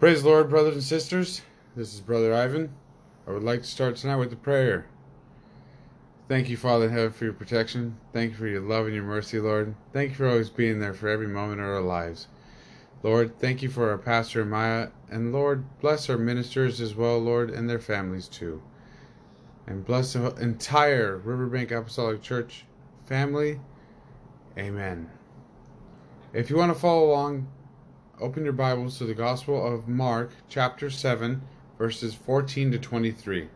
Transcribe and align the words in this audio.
Praise 0.00 0.22
the 0.22 0.30
Lord, 0.30 0.48
brothers 0.48 0.72
and 0.72 0.82
sisters. 0.82 1.42
This 1.76 1.92
is 1.92 2.00
Brother 2.00 2.32
Ivan. 2.32 2.72
I 3.28 3.32
would 3.32 3.42
like 3.42 3.60
to 3.60 3.68
start 3.68 3.96
tonight 3.96 4.16
with 4.16 4.32
a 4.32 4.36
prayer. 4.36 4.86
Thank 6.26 6.48
you, 6.48 6.56
Father 6.56 6.86
in 6.86 6.92
heaven, 6.92 7.12
for 7.12 7.24
your 7.24 7.34
protection. 7.34 7.98
Thank 8.14 8.30
you 8.30 8.36
for 8.38 8.46
your 8.46 8.62
love 8.62 8.86
and 8.86 8.94
your 8.94 9.04
mercy, 9.04 9.38
Lord. 9.38 9.74
Thank 9.92 10.12
you 10.12 10.16
for 10.16 10.26
always 10.26 10.48
being 10.48 10.80
there 10.80 10.94
for 10.94 11.08
every 11.08 11.26
moment 11.26 11.60
of 11.60 11.66
our 11.66 11.82
lives. 11.82 12.28
Lord, 13.02 13.38
thank 13.38 13.60
you 13.62 13.68
for 13.68 13.90
our 13.90 13.98
pastor 13.98 14.42
Maya, 14.42 14.88
and 15.10 15.34
Lord, 15.34 15.66
bless 15.80 16.08
our 16.08 16.16
ministers 16.16 16.80
as 16.80 16.94
well, 16.94 17.18
Lord, 17.18 17.50
and 17.50 17.68
their 17.68 17.78
families 17.78 18.26
too. 18.26 18.62
And 19.66 19.84
bless 19.84 20.14
the 20.14 20.34
entire 20.36 21.18
Riverbank 21.18 21.72
Apostolic 21.72 22.22
Church 22.22 22.64
family. 23.04 23.60
Amen. 24.56 25.10
If 26.32 26.48
you 26.48 26.56
want 26.56 26.72
to 26.72 26.80
follow 26.80 27.10
along, 27.10 27.48
open 28.20 28.44
your 28.44 28.52
Bibles 28.52 28.98
to 28.98 29.06
the 29.06 29.14
Gospel 29.14 29.66
of 29.66 29.88
Mark, 29.88 30.30
chapter 30.48 30.90
7, 30.90 31.40
verses 31.78 32.14
14 32.14 32.72
to 32.72 32.78
23. 32.78 33.48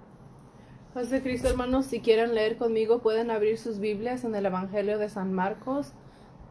Paz 0.94 1.10
de 1.10 1.20
Cristo, 1.20 1.48
hermanos, 1.48 1.86
si 1.86 2.00
quieren 2.00 2.34
leer 2.34 2.56
conmigo, 2.56 3.02
pueden 3.02 3.30
abrir 3.30 3.58
sus 3.58 3.78
Biblias 3.78 4.24
en 4.24 4.34
el 4.34 4.46
Evangelio 4.46 4.98
de 4.98 5.08
San 5.08 5.34
Marcos. 5.34 5.92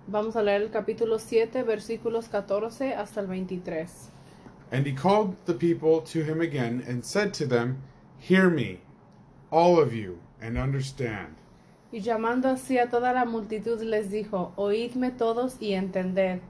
Vamos 0.08 0.36
a 0.36 0.44
leer 0.44 0.62
el 0.62 0.70
capítulo 0.70 1.18
7, 1.18 1.64
versículos 1.64 2.30
14 2.30 2.94
hasta 2.94 3.22
el 3.22 3.28
23. 3.28 4.12
And 4.72 4.86
he 4.86 4.94
called 4.94 5.36
the 5.46 5.54
people 5.54 6.02
to 6.02 6.24
him 6.24 6.42
again 6.42 6.84
and 6.88 7.04
said 7.04 7.34
to 7.36 7.48
them, 7.48 7.82
Hear 8.20 8.50
me, 8.50 8.82
all 9.52 9.80
of 9.80 9.94
you, 9.94 10.20
and 10.40 10.58
understand. 10.58 11.36
Y 11.92 12.02
llamando 12.02 12.50
así 12.50 12.78
a 12.78 12.90
toda 12.90 13.14
la 13.14 13.26
multitud 13.26 13.82
les 13.82 14.12
dijo, 14.12 14.52
Oídme 14.56 15.12
todos 15.12 15.58
y 15.60 15.74
entended. 15.74 16.42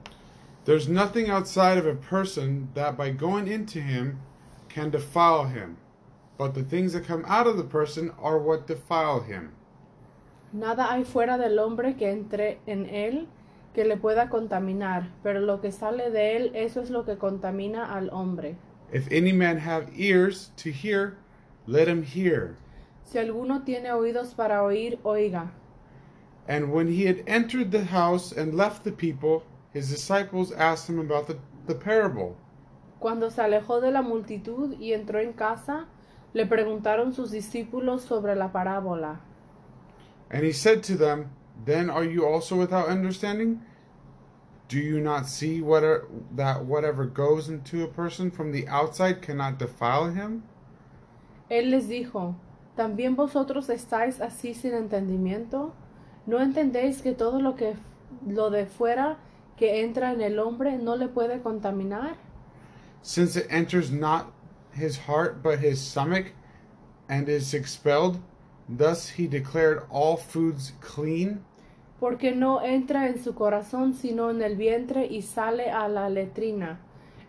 There's 0.66 0.88
nothing 0.88 1.30
outside 1.30 1.78
of 1.78 1.86
a 1.86 1.96
person 1.96 2.70
that 2.74 2.96
by 2.96 3.10
going 3.10 3.50
into 3.50 3.82
him 3.82 4.20
can 4.70 4.92
defile 4.92 5.46
him, 5.46 5.78
but 6.38 6.54
the 6.54 6.64
things 6.64 6.94
that 6.94 7.06
come 7.06 7.26
out 7.28 7.48
of 7.48 7.58
the 7.58 7.66
person 7.66 8.12
are 8.18 8.40
what 8.40 8.66
defile 8.66 9.20
him. 9.20 9.52
Nada 10.54 10.84
hay 10.84 11.04
fuera 11.04 11.38
del 11.38 11.60
hombre 11.60 11.96
que 11.96 12.08
entre 12.08 12.60
en 12.66 12.86
él 12.86 13.28
que 13.74 13.84
le 13.84 13.98
pueda 13.98 14.30
contaminar, 14.30 15.08
pero 15.22 15.42
lo 15.42 15.60
que 15.60 15.72
sale 15.72 16.12
de 16.12 16.38
él, 16.38 16.52
eso 16.56 16.82
es 16.82 16.90
lo 16.90 17.04
que 17.04 17.18
contamina 17.18 17.94
al 17.94 18.10
hombre. 18.12 18.56
If 18.94 19.12
any 19.12 19.34
man 19.34 19.58
have 19.58 19.90
ears 19.98 20.52
to 20.58 20.72
hear, 20.72 21.18
let 21.68 21.90
him 21.90 22.04
hear. 22.04 22.56
Si 23.04 23.18
alguno 23.18 23.66
tiene 23.66 23.92
oídos 23.92 24.34
para 24.34 24.62
oír, 24.64 24.98
oiga. 25.04 25.52
And 26.48 26.72
when 26.72 26.88
he 26.88 27.06
had 27.06 27.24
entered 27.28 27.72
the 27.72 27.86
house 27.86 28.32
and 28.32 28.54
left 28.54 28.84
the 28.84 28.92
people, 28.92 29.44
his 29.74 29.90
disciples 29.90 30.52
asked 30.52 30.88
him 30.88 31.00
about 31.00 31.28
the, 31.28 31.38
the 31.68 31.76
parable. 31.76 32.38
Cuando 33.00 33.30
se 33.30 33.42
alejó 33.42 33.82
de 33.82 33.92
la 33.92 34.02
multitud 34.02 34.78
y 34.80 34.94
entró 34.94 35.20
en 35.20 35.34
casa, 35.34 35.88
le 36.34 36.46
preguntaron 36.46 37.14
sus 37.14 37.32
discípulos 37.32 38.04
sobre 38.04 38.36
la 38.36 38.52
parábola. 38.52 39.20
And 40.30 40.44
he 40.44 40.54
said 40.54 40.84
to 40.84 40.96
them, 40.96 41.32
Then 41.66 41.90
are 41.90 42.04
you 42.04 42.26
also 42.26 42.56
without 42.56 42.88
understanding? 42.88 43.62
Do 44.70 44.80
you 44.80 45.00
not 45.00 45.28
see 45.28 45.62
whatever, 45.62 46.08
that 46.36 46.66
whatever 46.66 47.06
goes 47.06 47.50
into 47.50 47.84
a 47.84 47.88
person 47.88 48.32
from 48.32 48.52
the 48.52 48.68
outside 48.68 49.22
cannot 49.22 49.60
defile 49.60 50.10
him? 50.12 50.44
Él 51.50 51.70
les 51.70 51.88
dijo, 51.88 52.36
¿también 52.76 53.16
vosotros 53.16 53.70
estáis 53.70 54.22
así 54.22 54.54
sin 54.54 54.74
entendimiento? 54.74 55.74
¿No 56.26 56.40
entendéis 56.40 57.02
que 57.02 57.14
todo 57.14 57.40
lo 57.40 57.56
que 57.56 57.76
lo 58.26 58.50
de 58.50 58.66
fuera 58.66 59.18
que 59.58 59.82
entra 59.82 60.12
en 60.12 60.22
el 60.22 60.40
hombre 60.40 60.78
no 60.78 60.96
le 60.96 61.08
puede 61.08 61.42
contaminar? 61.42 62.16
Since 63.02 63.36
it 63.36 63.48
enters 63.50 63.92
not 63.92 64.32
his 64.74 64.98
heart 64.98 65.44
but 65.44 65.60
his 65.60 65.80
stomach, 65.80 66.34
and 67.10 67.28
is 67.28 67.54
expelled, 67.54 68.20
thus 68.68 69.10
he 69.10 69.28
declared 69.28 69.84
all 69.90 70.18
foods 70.18 70.74
clean. 70.80 71.44
Porque 72.00 72.36
no 72.36 72.60
entra 72.62 73.08
en 73.08 73.22
su 73.22 73.34
corazón 73.34 73.94
sino 73.94 74.30
en 74.30 74.42
el 74.42 74.56
vientre 74.56 75.06
y 75.06 75.22
sale 75.22 75.70
a 75.70 75.88
la 75.88 76.10
letrina. 76.10 76.80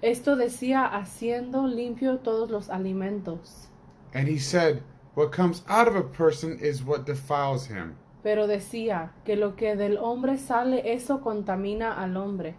Esto 0.02 0.36
decía 0.36 0.84
haciendo 0.86 1.66
limpio 1.66 2.18
todos 2.18 2.50
los 2.50 2.68
alimentos. 2.68 3.68
And 4.12 4.28
he 4.28 4.38
said, 4.38 4.82
What 5.14 5.32
comes 5.32 5.62
out 5.68 5.86
of 5.86 5.96
a 5.96 6.02
person 6.02 6.58
is 6.60 6.82
what 6.82 7.06
defiles 7.06 7.66
him. 7.66 7.96
Pero 8.24 8.46
decía 8.46 9.12
que 9.24 9.36
lo 9.36 9.54
que 9.54 9.76
del 9.76 9.98
hombre 9.98 10.38
sale 10.38 10.94
eso 10.94 11.20
contamina 11.20 11.92
al 11.92 12.16
hombre. 12.16 12.56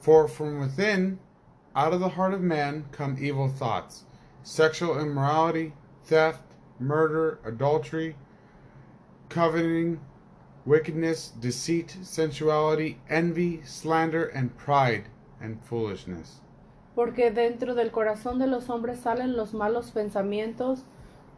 For 0.00 0.26
from 0.26 0.58
within, 0.58 1.20
out 1.76 1.92
of 1.92 2.00
the 2.00 2.08
heart 2.08 2.34
of 2.34 2.40
man, 2.40 2.86
come 2.90 3.16
evil 3.20 3.48
thoughts, 3.48 4.04
sexual 4.42 4.98
immorality, 4.98 5.74
theft, 6.02 6.42
murder, 6.80 7.38
adultery, 7.44 8.16
coveting, 9.28 10.00
wickedness, 10.66 11.34
deceit, 11.40 11.96
sensuality, 12.02 12.98
envy, 13.08 13.62
slander, 13.64 14.26
and 14.34 14.56
pride, 14.56 15.04
and 15.40 15.62
foolishness. 15.62 16.40
Porque 16.96 17.30
dentro 17.30 17.76
del 17.76 17.92
corazón 17.92 18.40
de 18.40 18.48
los 18.48 18.68
hombres 18.68 18.98
salen 18.98 19.36
los 19.36 19.54
malos 19.54 19.92
pensamientos, 19.92 20.84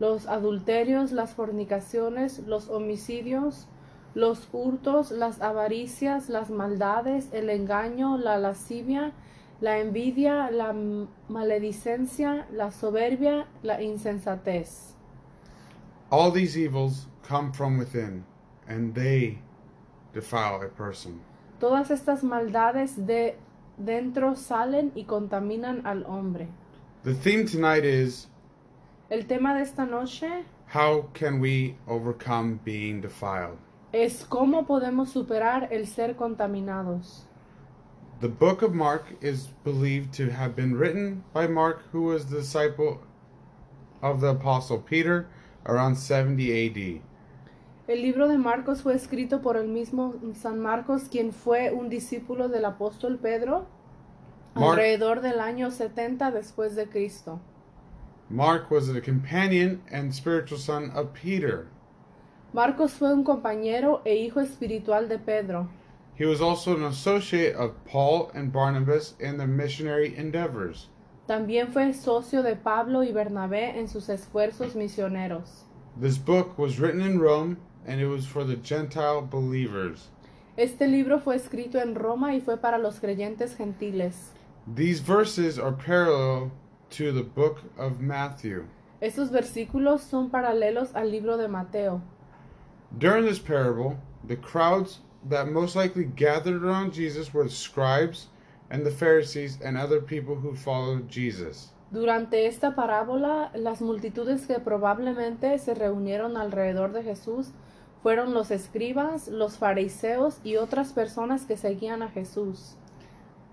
los 0.03 0.27
adulterios, 0.27 1.13
las 1.13 1.33
fornicaciones, 1.33 2.41
los 2.41 2.69
homicidios, 2.69 3.69
los 4.17 4.49
hurtos, 4.53 5.13
las 5.13 5.41
avaricias, 5.41 6.29
las 6.29 6.51
maldades, 6.51 7.29
el 7.33 7.49
engaño, 7.49 8.19
la 8.19 8.37
lascivia, 8.37 9.13
la 9.61 9.79
envidia, 9.79 10.51
la 10.51 10.75
maledicencia, 11.29 12.49
la 12.51 12.73
soberbia, 12.73 13.47
la 13.63 13.81
insensatez. 13.81 14.97
All 16.11 16.33
these 16.33 16.57
evils 16.59 17.07
come 17.23 17.53
from 17.53 17.79
within, 17.79 18.25
and 18.67 18.93
they 18.97 19.39
defile 20.13 20.63
a 20.65 20.69
person. 20.69 21.21
Todas 21.61 21.93
estas 21.93 22.25
maldades 22.25 23.07
de 23.07 23.37
dentro 23.79 24.35
salen 24.35 24.91
y 24.97 25.05
contaminan 25.05 25.87
al 25.87 26.05
hombre. 26.07 26.49
The 27.05 27.15
theme 27.15 27.47
tonight 27.47 27.85
is 27.85 28.27
El 29.11 29.27
tema 29.27 29.55
de 29.55 29.63
esta 29.63 29.85
noche 29.85 30.45
how 30.75 31.05
can 31.13 31.41
we 31.41 31.77
overcome 31.87 32.59
being 32.65 33.01
defiled? 33.01 33.59
es 33.93 34.25
cómo 34.25 34.67
podemos 34.67 35.11
superar 35.11 35.69
el 35.71 35.87
ser 35.87 36.17
contaminados. 36.17 37.27
The 38.21 38.29
book 38.29 38.63
of 38.63 38.73
Mark 38.73 39.17
is 39.21 39.49
believed 39.65 40.13
to 40.17 40.31
have 40.33 40.55
been 40.57 40.75
written 40.79 41.25
by 41.35 41.47
Mark, 41.47 41.83
who 41.93 42.03
was 42.05 42.27
the 42.27 42.37
disciple 42.37 43.01
of 44.01 44.21
the 44.21 44.29
Apostle 44.31 44.79
Peter 44.79 45.27
around 45.67 45.97
70 45.97 46.51
AD. 46.53 47.03
El 47.89 48.01
libro 48.01 48.29
de 48.29 48.39
Marcos 48.39 48.81
fue 48.83 48.95
escrito 48.95 49.43
por 49.43 49.57
el 49.57 49.69
mismo 49.69 50.15
San 50.35 50.61
Marcos, 50.61 51.09
quien 51.11 51.33
fue 51.33 51.71
un 51.73 51.91
discípulo 51.91 52.49
del 52.49 52.65
apóstol 52.65 53.19
Pedro 53.19 53.67
Mar- 54.55 54.71
alrededor 54.71 55.21
del 55.21 55.41
año 55.41 55.71
70 55.71 56.31
después 56.31 56.77
de 56.77 56.89
Cristo. 56.89 57.41
Mark 58.33 58.71
was 58.71 58.89
a 58.89 58.99
companion 58.99 59.83
and 59.91 60.15
spiritual 60.15 60.57
son 60.57 60.91
of 60.95 61.13
Peter. 61.13 61.69
Marcos 62.55 62.95
fue 62.95 63.13
un 63.13 63.25
compañero 63.25 64.01
e 64.07 64.27
hijo 64.27 64.41
espiritual 64.41 65.07
de 65.07 65.19
Pedro. 65.19 65.69
He 66.15 66.25
was 66.25 66.41
also 66.41 66.75
an 66.75 66.85
associate 66.85 67.55
of 67.55 67.75
Paul 67.85 68.31
and 68.35 68.51
Barnabas 68.51 69.13
in 69.21 69.37
their 69.37 69.47
missionary 69.47 70.17
endeavors. 70.17 70.89
También 71.29 71.71
fue 71.75 71.93
socio 71.93 72.43
de 72.43 72.57
Pablo 72.57 73.03
y 73.03 73.13
Bernabé 73.13 73.77
en 73.77 73.87
sus 73.87 74.09
esfuerzos 74.09 74.75
misioneros. 74.75 75.65
This 76.01 76.17
book 76.17 76.59
was 76.59 76.81
written 76.81 77.03
in 77.03 77.21
Rome 77.21 77.59
and 77.87 78.01
it 78.01 78.07
was 78.07 78.25
for 78.25 78.45
the 78.45 78.57
Gentile 78.57 79.21
believers. 79.21 80.09
Este 80.57 80.89
libro 80.89 81.19
fue 81.19 81.37
escrito 81.37 81.79
en 81.79 81.95
Roma 81.95 82.35
y 82.35 82.41
fue 82.41 82.57
para 82.57 82.79
los 82.79 82.99
creyentes 82.99 83.57
gentiles. 83.57 84.31
These 84.67 85.01
verses 85.01 85.59
are 85.59 85.73
parallel 85.73 86.51
to 86.93 87.13
the 87.13 87.23
book 87.23 87.59
of 87.79 88.01
Matthew. 88.01 88.65
Estos 89.01 89.31
versículos 89.31 90.01
son 90.01 90.31
paralelos 90.31 90.95
al 90.95 91.11
libro 91.11 91.37
de 91.37 91.49
Mateo. 91.49 92.01
During 92.99 93.25
this 93.25 93.39
parable, 93.39 93.97
the 94.29 94.37
crowds 94.37 95.01
that 95.29 95.49
most 95.49 95.75
likely 95.75 96.05
gathered 96.05 96.63
around 96.63 96.93
Jesus 96.93 97.33
were 97.33 97.45
the 97.45 97.51
scribes 97.51 98.29
and 98.71 98.85
the 98.85 98.91
Pharisees 98.91 99.59
and 99.65 99.77
other 99.77 100.01
people 100.01 100.35
who 100.35 100.55
followed 100.55 101.09
Jesus. 101.09 101.71
Durante 101.91 102.47
esta 102.47 102.75
parábola, 102.75 103.51
las 103.55 103.81
multitudes 103.83 104.47
que 104.47 104.59
probablemente 104.61 105.59
se 105.59 105.75
reunieron 105.75 106.37
alrededor 106.37 106.93
de 106.93 107.03
Jesús 107.03 107.53
fueron 108.03 108.35
los 108.35 108.51
escribas, 108.51 109.29
los 109.29 109.59
fariseos 109.59 110.41
y 110.43 110.57
otras 110.57 110.93
personas 110.93 111.45
que 111.45 111.57
seguían 111.57 112.03
a 112.03 112.09
Jesús. 112.09 112.77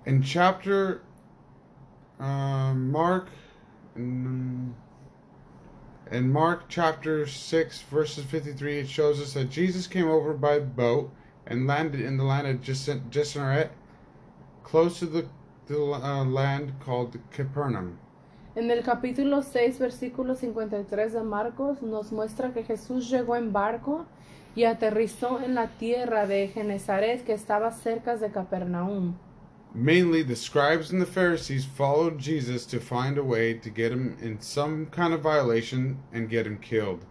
In 0.06 0.22
chapter 0.22 1.02
uh, 2.20 2.74
Mark, 2.74 3.28
in 3.96 4.74
Mark 6.12 6.64
chapter 6.70 7.26
6, 7.28 7.82
verses 7.84 8.26
53, 8.26 8.80
it 8.80 8.90
shows 8.90 9.20
us 9.22 9.34
that 9.34 9.50
Jesus 9.50 9.88
came 9.88 10.08
over 10.08 10.34
by 10.34 10.60
boat 10.60 11.12
and 11.46 11.68
landed 11.68 12.02
in 12.02 12.18
the 12.18 12.24
land 12.24 12.48
of 12.48 12.62
Gennesaret, 12.62 13.72
close 14.64 15.00
to 15.00 15.06
the 15.06 15.28
the 15.70 15.80
uh, 15.80 16.26
land 16.26 16.74
called 16.84 17.18
Capernaum. 17.32 17.98
En 18.56 18.72
el 18.72 18.82
capítulo 18.82 19.44
6, 19.44 19.80
versículo 19.80 20.36
53 20.36 21.14
de 21.14 21.24
Marcos, 21.24 21.82
nos 21.82 22.12
muestra 22.12 22.52
que 22.52 22.64
Jesús 22.64 23.10
llegó 23.10 23.36
en 23.36 23.54
barco 23.54 24.06
y 24.56 24.64
aterrizó 24.64 25.40
en 25.40 25.54
la 25.54 25.68
tierra 25.68 26.26
de 26.26 26.48
Genezaret 26.48 27.24
que 27.24 27.34
estaba 27.34 27.72
cerca 27.72 28.18
de 28.18 28.32
Capernaum. 28.32 29.14
Mainly, 29.74 30.24
the 30.24 30.36
scribes 30.36 30.92
and 30.92 31.00
the 31.00 31.06
Pharisees 31.06 31.64
followed 31.64 32.18
Jesus 32.18 32.66
to 32.66 32.80
find 32.80 33.18
a 33.18 33.24
way 33.24 33.54
to 33.54 33.70
get 33.70 33.92
him 33.92 34.18
in 34.20 34.42
some 34.42 34.88
kind 34.88 35.14
of 35.14 35.22
violation 35.22 36.00
and 36.12 36.28
get 36.28 36.48
him 36.48 36.58
killed. 36.58 37.06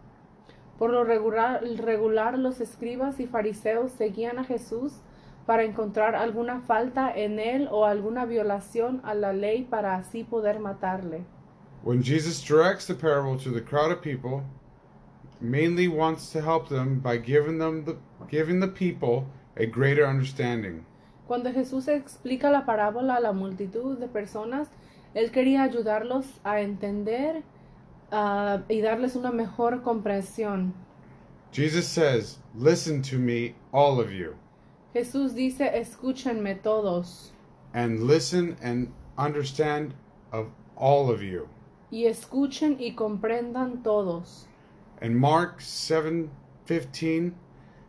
Por 0.76 0.90
lo 0.90 1.04
regular, 1.04 1.60
regular, 1.62 2.36
los 2.36 2.60
escribas 2.60 3.20
y 3.20 3.26
fariseos 3.26 3.92
seguían 3.92 4.38
a 4.38 4.44
Jesús 4.44 4.92
para 5.46 5.64
encontrar 5.64 6.14
alguna 6.14 6.60
falta 6.60 7.12
en 7.14 7.38
él 7.38 7.68
o 7.70 7.84
alguna 7.84 8.26
violación 8.26 9.00
a 9.04 9.14
la 9.14 9.32
ley 9.32 9.62
para 9.62 9.94
así 9.94 10.24
poder 10.24 10.58
matarle. 10.58 11.24
When 11.82 12.02
Jesus 12.02 12.42
directs 12.42 12.86
the 12.86 12.94
parable 12.94 13.38
to 13.38 13.50
the 13.50 13.60
crowd 13.60 13.92
of 13.92 14.02
people, 14.02 14.42
mainly 15.40 15.86
wants 15.86 16.30
to 16.32 16.40
help 16.42 16.68
them 16.68 16.98
by 16.98 17.18
giving 17.18 17.58
them 17.58 17.84
the 17.84 17.96
giving 18.28 18.60
the 18.60 18.68
people 18.68 19.26
a 19.56 19.64
greater 19.64 20.04
understanding. 20.04 20.84
Cuando 21.28 21.52
Jesús 21.52 21.88
explica 21.88 22.50
la 22.50 22.64
parábola 22.64 23.16
a 23.16 23.20
la 23.20 23.32
multitud 23.32 23.98
de 23.98 24.08
personas, 24.08 24.68
él 25.12 25.30
quería 25.30 25.62
ayudarlos 25.62 26.24
a 26.42 26.62
entender 26.62 27.42
uh, 28.10 28.62
y 28.66 28.80
darles 28.80 29.14
una 29.14 29.30
mejor 29.30 29.82
comprensión. 29.82 30.72
Jesus 31.52 31.84
says, 31.84 32.40
"Listen 32.54 33.02
to 33.02 33.18
me, 33.18 33.54
all 33.72 34.00
of 34.00 34.10
you." 34.10 34.36
Jesús 34.94 35.34
dice, 35.34 35.70
escúchenme 35.78 36.54
todos. 36.62 37.32
And 37.74 38.04
listen 38.04 38.56
and 38.62 38.90
understand 39.18 39.92
of 40.32 40.46
all 40.76 41.10
of 41.10 41.22
you. 41.22 41.46
Y 41.90 42.06
escuchen 42.06 42.78
y 42.80 42.94
comprendan 42.94 43.82
todos. 43.82 44.46
And 45.02 45.14
Mark 45.14 45.60
7:15 45.60 47.34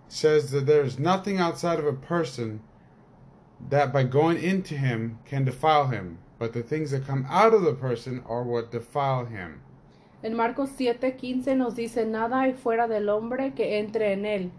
says 0.10 0.52
that 0.52 0.66
there 0.66 0.84
is 0.84 1.00
nothing 1.00 1.40
outside 1.40 1.80
of 1.80 1.86
a 1.86 1.94
person 1.94 2.60
that 3.70 3.92
by 3.92 4.04
going 4.04 4.38
into 4.38 4.76
him 4.76 5.20
can 5.26 5.46
defile 5.46 5.88
him, 5.88 6.18
but 6.38 6.54
the 6.54 6.64
things 6.64 6.92
that 6.92 7.06
come 7.06 7.26
out 7.30 7.54
of 7.54 7.64
the 7.64 7.74
person 7.74 8.24
are 8.28 8.44
what 8.44 8.72
defile 8.72 9.26
him. 9.26 9.62
En 10.24 10.36
Marcos 10.36 10.70
7:15 10.72 11.56
nos 11.56 11.76
dice, 11.76 12.06
nada 12.06 12.42
hay 12.42 12.54
fuera 12.54 12.88
del 12.88 13.10
hombre 13.10 13.54
que 13.54 13.80
entre 13.80 14.14
en 14.14 14.26
él, 14.26 14.52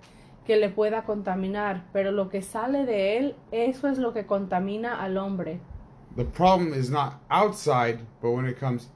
que 0.46 0.56
le 0.56 0.70
pueda 0.70 1.02
contaminar, 1.02 1.84
pero 1.92 2.12
lo 2.12 2.28
que 2.28 2.42
sale 2.42 2.86
de 2.86 3.18
él, 3.18 3.36
eso 3.50 3.88
es 3.88 3.98
lo 3.98 4.12
que 4.12 4.26
contamina 4.26 5.02
al 5.02 5.16
hombre. 5.16 5.60
The 6.16 6.24
problem 6.24 6.74
is 6.74 6.90
not 6.90 7.20
outside, 7.30 8.00
but 8.20 8.32
when 8.32 8.46
it 8.46 8.58
comes 8.58 8.88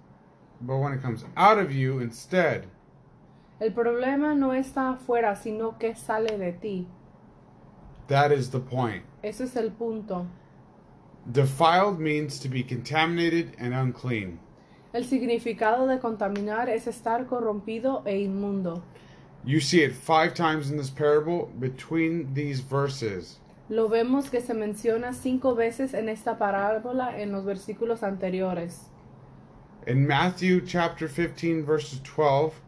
but 0.60 0.78
when 0.78 0.92
it 0.92 1.02
comes 1.02 1.24
out 1.36 1.58
of 1.58 1.70
you 1.70 2.00
instead. 2.00 2.66
El 3.60 3.70
problema 3.72 4.34
no 4.34 4.52
está 4.52 4.90
afuera, 4.90 5.36
sino 5.36 5.78
que 5.78 5.94
sale 5.94 6.36
de 6.38 6.52
ti. 6.52 6.86
That 8.08 8.32
is 8.32 8.50
the 8.50 8.60
point. 8.60 9.04
Ese 9.24 9.44
es 9.44 9.56
el 9.56 9.70
punto. 9.70 10.26
Defiled 11.32 11.98
means 11.98 12.38
to 12.40 12.48
be 12.50 12.62
contaminated 12.62 13.56
and 13.58 13.72
unclean. 13.72 14.38
El 14.92 15.04
significado 15.04 15.88
de 15.88 15.98
contaminar 15.98 16.68
es 16.68 16.86
estar 16.86 17.26
corrompido 17.26 18.02
e 18.04 18.18
inmundo. 18.18 18.82
You 19.42 19.60
see 19.60 19.82
it 19.82 19.94
five 19.94 20.34
times 20.34 20.70
in 20.70 20.76
this 20.76 20.90
parable 20.90 21.50
between 21.58 22.34
these 22.34 22.60
verses. 22.60 23.38
Lo 23.70 23.88
vemos 23.88 24.30
que 24.30 24.42
se 24.42 24.52
menciona 24.52 25.14
cinco 25.14 25.54
veces 25.54 25.94
en 25.94 26.10
esta 26.10 26.36
parábola 26.36 27.18
en 27.18 27.32
los 27.32 27.46
versículos 27.46 28.02
anteriores. 28.02 28.90
In 29.86 30.06
Matthew 30.06 30.60
chapter 30.60 31.08
15, 31.08 31.64
verses 31.64 31.98
12, 32.04 32.60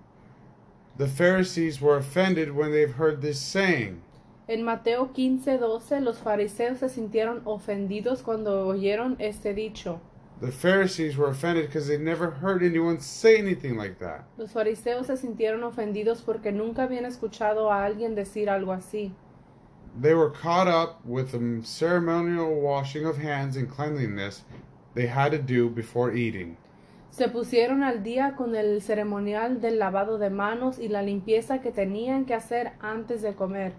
the 0.96 1.06
Pharisees 1.06 1.82
were 1.82 1.98
offended 1.98 2.56
when 2.56 2.72
they've 2.72 2.94
heard 2.94 3.20
this 3.20 3.38
saying. 3.38 4.00
En 4.48 4.62
Mateo 4.62 5.12
15:12 5.12 6.00
los 6.00 6.18
fariseos 6.18 6.78
se 6.78 6.88
sintieron 6.88 7.42
ofendidos 7.44 8.22
cuando 8.22 8.68
oyeron 8.68 9.16
este 9.18 9.54
dicho. 9.54 10.00
The 10.40 10.52
Pharisees 10.52 11.16
were 11.18 11.30
offended 11.30 11.66
because 11.66 11.88
they 11.88 11.98
never 11.98 12.30
heard 12.30 12.62
anyone 12.62 13.00
say 13.00 13.38
anything 13.38 13.76
like 13.76 13.98
that. 13.98 14.24
Los 14.36 14.52
fariseos 14.52 15.08
se 15.08 15.16
sintieron 15.16 15.64
ofendidos 15.64 16.22
porque 16.22 16.52
nunca 16.52 16.84
habían 16.84 17.06
escuchado 17.06 17.72
a 17.72 17.84
alguien 17.84 18.14
decir 18.14 18.48
algo 18.48 18.72
así. 18.72 19.12
They 20.00 20.14
were 20.14 20.30
caught 20.30 20.68
up 20.68 21.00
with 21.04 21.32
the 21.32 21.62
ceremonial 21.64 22.54
washing 22.54 23.04
of 23.04 23.18
hands 23.18 23.56
and 23.56 23.68
cleanliness 23.68 24.44
they 24.94 25.08
had 25.08 25.32
to 25.32 25.38
do 25.38 25.68
before 25.68 26.14
eating. 26.14 26.56
Se 27.10 27.28
pusieron 27.28 27.82
al 27.82 28.04
día 28.04 28.36
con 28.36 28.54
el 28.54 28.80
ceremonial 28.80 29.60
del 29.60 29.80
lavado 29.80 30.18
de 30.18 30.30
manos 30.30 30.78
y 30.78 30.88
la 30.88 31.02
limpieza 31.02 31.62
que 31.62 31.72
tenían 31.72 32.26
que 32.26 32.34
hacer 32.34 32.72
antes 32.78 33.22
de 33.22 33.34
comer. 33.34 33.72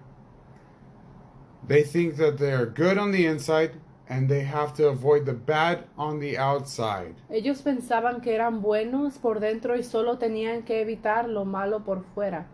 They 1.68 1.84
think 1.84 2.16
that 2.18 2.38
they 2.38 2.54
are 2.54 2.66
good 2.66 2.98
on 2.98 3.12
the 3.12 3.26
inside 3.26 3.72
and 4.10 4.30
they 4.30 4.44
have 4.44 4.74
to 4.76 4.88
avoid 4.88 5.26
the 5.26 5.34
bad 5.34 5.84
on 5.98 6.20
the 6.20 6.38
outside. 6.38 7.16
Ellos 7.30 7.62
pensaban 7.62 8.22
que 8.22 8.34
eran 8.34 8.62
buenos 8.62 9.18
por 9.18 9.40
dentro 9.40 9.76
y 9.76 9.84
solo 9.84 10.18
tenían 10.18 10.64
que 10.64 10.82
evitar 10.82 11.28
lo 11.28 11.44
malo 11.44 11.84
por 11.84 12.04
fuera. 12.16 12.46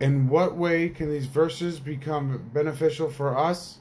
In 0.00 0.28
what 0.28 0.56
way 0.56 0.90
can 0.90 1.10
these 1.10 1.26
verses 1.26 1.80
become 1.80 2.38
beneficial 2.52 3.10
for 3.10 3.36
us? 3.36 3.80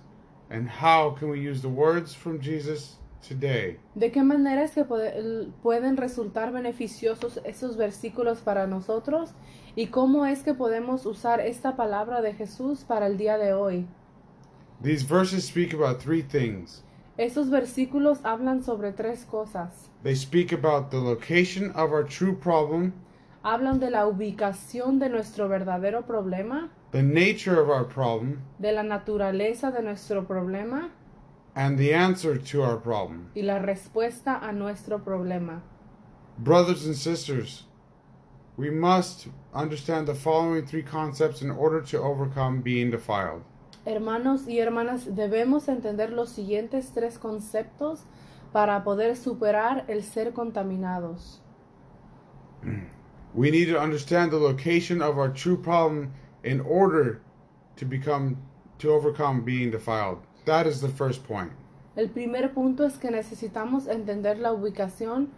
And 0.50 0.70
how 0.70 1.12
can 1.12 1.30
we 1.30 1.40
use 1.40 1.62
the 1.62 1.70
words 1.70 2.14
from 2.14 2.40
Jesus 2.40 2.98
today? 3.22 3.78
¿De 3.96 4.12
qué 4.12 4.24
manera 4.24 4.64
es 4.64 4.72
que 4.72 4.86
pueden 4.86 5.98
resultar 5.98 6.52
beneficiosos 6.52 7.40
esos 7.44 7.78
versículos 7.78 8.40
para 8.42 8.66
nosotros? 8.66 9.34
¿Y 9.75 9.88
cómo 9.88 10.25
es 10.25 10.42
que 10.44 10.54
podemos 10.54 11.06
usar 11.06 11.39
esta 11.42 11.75
palabra 11.75 12.22
de 12.22 12.33
Jesús 12.33 12.86
para 12.86 13.07
el 13.07 13.18
día 13.18 13.38
de 13.38 13.54
hoy? 13.54 13.88
These 14.81 15.04
verses 15.04 15.45
speak 15.45 15.74
about 15.74 16.00
three 16.01 16.22
things. 16.22 16.83
Esos 17.18 17.50
versículos 17.50 18.19
hablan 18.24 18.63
sobre 18.63 18.92
tres 18.92 19.25
cosas. 19.25 19.89
They 20.04 20.16
speak 20.16 20.51
about 20.54 20.92
the 20.92 21.00
location 21.00 21.72
of 21.72 21.92
our 21.92 22.04
true 22.06 22.36
problem, 22.36 22.94
Hablan 23.44 23.80
de 23.80 23.89
la 23.89 24.07
ubicación 24.07 24.98
de 25.00 25.10
nuestro 25.10 25.48
verdadero 25.48 26.06
problema, 26.06 26.69
the 26.92 27.04
nature 27.04 27.60
of 27.60 27.69
our 27.69 27.86
problem, 27.86 28.42
de 28.60 28.72
la 28.72 28.81
naturaleza 28.83 29.72
de 29.72 29.81
nuestro 29.81 30.25
problema 30.25 30.89
and 31.56 31.77
the 31.77 31.94
answer 31.94 32.38
to 32.38 32.62
our 32.63 32.77
problem. 32.77 33.30
y 33.36 33.42
la 33.44 33.60
respuesta 33.60 34.39
a 34.42 34.51
nuestro 34.51 35.00
problema. 35.04 35.62
Brothers 36.38 36.86
and 36.86 36.96
sisters, 36.96 37.65
we 38.58 38.70
must 38.70 39.27
understand 39.56 40.08
the 40.08 40.14
following 40.14 40.66
three 40.66 40.84
concepts 40.84 41.42
in 41.42 41.50
order 41.50 41.82
to 41.82 42.00
overcome 42.00 42.62
being 42.62 42.92
defiled. 42.92 43.42
Hermanos 43.86 44.48
y 44.48 44.60
hermanas, 44.60 45.06
debemos 45.06 45.68
entender 45.68 46.12
los 46.12 46.30
siguientes 46.30 46.92
tres 46.94 47.18
conceptos 47.18 48.02
para 48.52 48.84
poder 48.84 49.16
superar 49.16 49.86
el 49.88 50.04
ser 50.04 50.34
contaminados. 50.34 51.40
We 53.34 53.52
need 53.52 53.68
to 53.68 53.80
understand 53.80 54.32
the 54.32 54.38
location 54.38 55.02
of 55.02 55.18
our 55.18 55.30
true 55.30 55.58
problem 55.58 56.14
in 56.44 56.62
order 56.62 57.22
to 57.76 57.86
become 57.86 58.38
to 58.80 58.92
overcome 58.92 59.44
being 59.44 59.72
defiled. 59.72 60.20
That 60.46 60.68
is 60.68 60.80
the 60.80 60.90
first 60.90 61.24
point. 61.26 61.52
El 61.98 62.10
primer 62.10 62.54
punto 62.54 62.86
es 62.86 62.98
que 62.98 63.10
necesitamos 63.10 63.88
entender 63.88 64.38
la 64.38 64.52
ubicación 64.54 65.30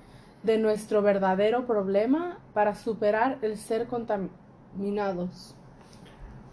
de 0.48 0.58
nuestro 0.58 1.02
verdadero 1.02 1.68
problema 1.68 2.40
para 2.54 2.74
superar 2.74 3.38
el 3.42 3.58
ser 3.58 3.86
contaminados. 3.86 5.54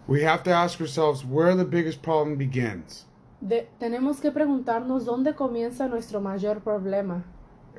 We 0.07 0.23
have 0.25 0.43
to 0.43 0.51
ask 0.51 0.79
ourselves 0.81 1.23
where 1.25 1.55
the 1.55 1.63
biggest 1.63 2.01
problem 2.03 2.37
begins. 2.37 3.05
De- 3.41 3.67
tenemos 3.79 4.19
que 4.19 4.31
preguntarnos 4.31 5.05
dónde 5.05 5.33
comienza 5.33 5.87
nuestro 5.87 6.19
mayor 6.19 6.59
problema. 6.61 7.23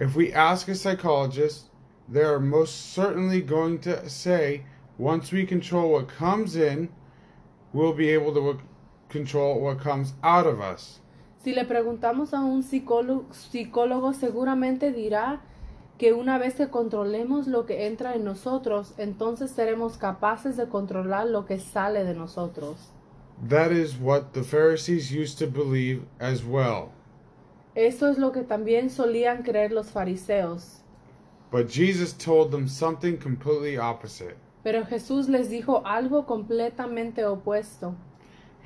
If 0.00 0.16
we 0.16 0.32
ask 0.32 0.68
a 0.68 0.74
psychologist, 0.74 1.70
they 2.10 2.24
are 2.24 2.40
most 2.40 2.94
certainly 2.94 3.42
going 3.42 3.78
to 3.80 4.08
say 4.08 4.64
once 4.98 5.30
we 5.32 5.44
control 5.46 5.92
what 5.92 6.08
comes 6.08 6.56
in, 6.56 6.88
we'll 7.72 7.94
be 7.94 8.08
able 8.08 8.32
to 8.32 8.58
control 9.10 9.60
what 9.60 9.78
comes 9.80 10.14
out 10.22 10.46
of 10.46 10.60
us. 10.60 11.00
Si 11.44 11.52
le 11.54 11.64
preguntamos 11.64 12.32
a 12.32 12.40
un 12.40 12.62
psicólogo, 12.62 13.26
psicólogo 13.32 14.14
seguramente 14.14 14.92
dirá 14.92 15.42
que 15.98 16.12
una 16.12 16.38
vez 16.38 16.54
que 16.54 16.68
controlemos 16.68 17.46
lo 17.46 17.66
que 17.66 17.86
entra 17.86 18.14
en 18.14 18.24
nosotros, 18.24 18.94
entonces 18.98 19.50
seremos 19.50 19.96
capaces 19.96 20.56
de 20.56 20.68
controlar 20.68 21.26
lo 21.26 21.46
que 21.46 21.58
sale 21.58 22.04
de 22.04 22.14
nosotros. 22.14 22.90
That 23.48 23.70
is 23.70 23.96
what 24.00 24.32
the 24.32 24.42
Pharisees 24.42 25.10
used 25.10 25.38
to 25.38 25.46
believe 25.46 26.02
as 26.18 26.44
well. 26.44 26.90
Eso 27.74 28.08
es 28.08 28.18
lo 28.18 28.32
que 28.32 28.42
también 28.42 28.90
solían 28.90 29.42
creer 29.42 29.72
los 29.72 29.90
fariseos. 29.90 30.82
But 31.50 31.68
Jesus 31.68 32.12
told 32.12 32.50
them 32.50 32.68
something 32.68 33.18
completely 33.18 33.76
opposite. 33.76 34.36
Pero 34.62 34.84
Jesús 34.84 35.28
les 35.28 35.48
dijo 35.48 35.82
algo 35.84 36.26
completamente 36.26 37.24
opuesto. 37.24 37.94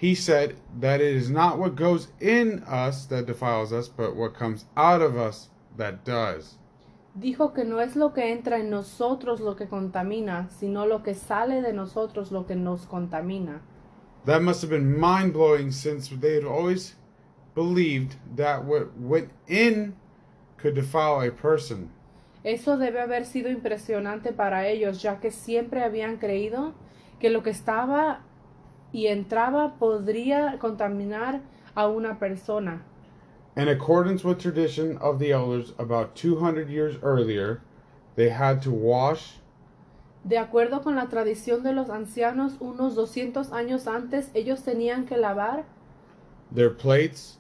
he 0.01 0.15
said 0.15 0.57
that 0.79 0.99
it 1.03 1.15
is 1.15 1.29
not 1.29 1.59
what 1.59 1.77
goes 1.77 2.09
in 2.21 2.63
us 2.67 3.05
that 3.05 3.27
defiles 3.27 3.71
us, 3.71 3.87
but 3.87 4.17
what 4.17 4.33
comes 4.33 4.65
out 4.75 5.03
of 5.03 5.19
us 5.19 5.51
that 5.77 6.07
does. 6.07 6.57
Dijo 7.15 7.53
que 7.53 7.65
no 7.65 7.81
es 7.81 7.97
lo 7.97 8.13
que 8.13 8.33
entra 8.33 8.59
en 8.59 8.71
nosotros 8.71 9.41
lo 9.41 9.57
que 9.57 9.69
contamina, 9.69 10.49
sino 10.51 10.87
lo 10.87 11.03
que 11.03 11.15
sale 11.15 11.61
de 11.61 11.73
nosotros 11.73 12.31
lo 12.31 12.47
que 12.47 12.55
nos 12.55 12.87
contamina. 12.87 13.63
That 14.27 14.43
must 14.43 14.63
have 14.63 14.71
been 14.71 14.99
mind 14.99 15.33
blowing 15.33 15.73
since 15.73 16.15
they 16.15 16.37
had 16.37 16.45
always 16.45 16.97
believed 17.55 18.17
that 18.37 18.65
what 18.65 18.89
went 18.99 19.31
in 19.49 19.97
could 20.57 20.75
defile 20.75 21.27
a 21.27 21.33
person. 21.33 21.91
Eso 22.45 22.79
debe 22.79 23.01
haber 23.01 23.27
sido 23.27 23.51
impresionante 23.51 24.33
para 24.33 24.67
ellos, 24.69 25.03
ya 25.03 25.21
que 25.21 25.31
siempre 25.31 25.83
habían 25.83 26.17
creído 26.17 26.75
que 27.19 27.29
lo 27.29 27.43
que 27.43 27.51
estaba 27.51 28.21
y 28.93 29.09
entraba 29.09 29.79
podría 29.79 30.59
contaminar 30.59 31.41
a 31.75 31.87
una 31.87 32.19
persona. 32.19 32.83
In 33.57 33.69
accordance 33.69 34.23
with 34.23 34.41
tradition 34.41 34.97
of 34.99 35.19
the 35.19 35.33
elders 35.33 35.73
about 35.79 36.15
200 36.15 36.69
years 36.69 36.97
earlier, 37.03 37.61
they 38.15 38.29
had 38.29 38.63
to 38.63 38.71
wash 38.71 39.41
De 40.23 40.37
acuerdo 40.37 40.83
con 40.83 40.97
la 40.97 41.07
tradición 41.09 41.63
de 41.63 41.73
los 41.73 41.89
ancianos, 41.89 42.57
unos 42.61 42.95
200 42.95 43.53
años 43.53 43.87
antes, 43.87 44.31
ellos 44.35 44.63
tenían 44.63 45.07
que 45.07 45.17
lavar 45.17 45.65
their 46.53 46.71
plates, 46.71 47.39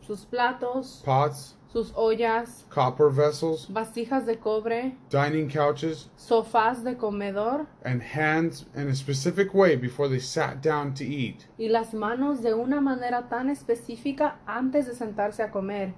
sus 0.00 0.24
platos, 0.24 1.02
pots, 1.04 1.54
sus 1.74 1.92
ollas, 1.96 2.64
copper 2.70 3.10
vessels, 3.10 3.66
vasijas 3.68 4.24
de 4.26 4.36
cobre, 4.36 4.94
dining 5.10 5.50
couches, 5.50 6.08
sofás 6.16 6.84
de 6.84 6.94
comedor 6.94 7.66
and 7.84 8.00
hands 8.00 8.64
in 8.76 8.88
a 8.88 8.94
specific 8.94 9.52
way 9.52 9.74
before 9.74 10.08
they 10.08 10.20
sat 10.20 10.62
down 10.62 10.94
to 10.94 11.02
eat. 11.04 11.46
y 11.58 11.66
las 11.68 11.92
manos 11.92 12.42
de 12.42 12.54
una 12.54 12.80
manera 12.80 13.28
tan 13.28 13.50
específica 13.50 14.36
antes 14.46 14.86
de 14.86 14.94
sentarse 14.94 15.42
a 15.42 15.50
comer. 15.50 15.92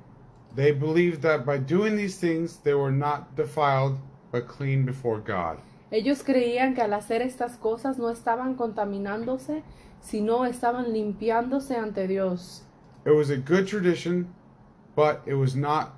They 0.54 0.72
believed 0.72 1.20
that 1.20 1.44
by 1.44 1.58
doing 1.58 1.96
these 1.98 2.18
things 2.18 2.56
they 2.64 2.72
were 2.72 2.90
not 2.90 3.36
defiled 3.36 3.98
but 4.32 4.48
clean 4.48 4.86
before 4.86 5.20
God. 5.20 5.58
Ellos 5.90 6.22
creían 6.22 6.74
que 6.74 6.82
al 6.82 6.94
hacer 6.94 7.20
estas 7.20 7.58
cosas 7.58 7.98
no 7.98 8.08
estaban 8.08 8.54
contaminándose, 8.56 9.62
sino 10.00 10.46
estaban 10.46 10.94
limpiándose 10.94 11.76
ante 11.76 12.06
Dios. 12.08 12.62
It 13.04 13.14
was 13.14 13.28
a 13.28 13.36
good 13.36 13.66
tradition, 13.66 14.26
but 14.96 15.22
it 15.26 15.34
was 15.34 15.54
not 15.54 15.94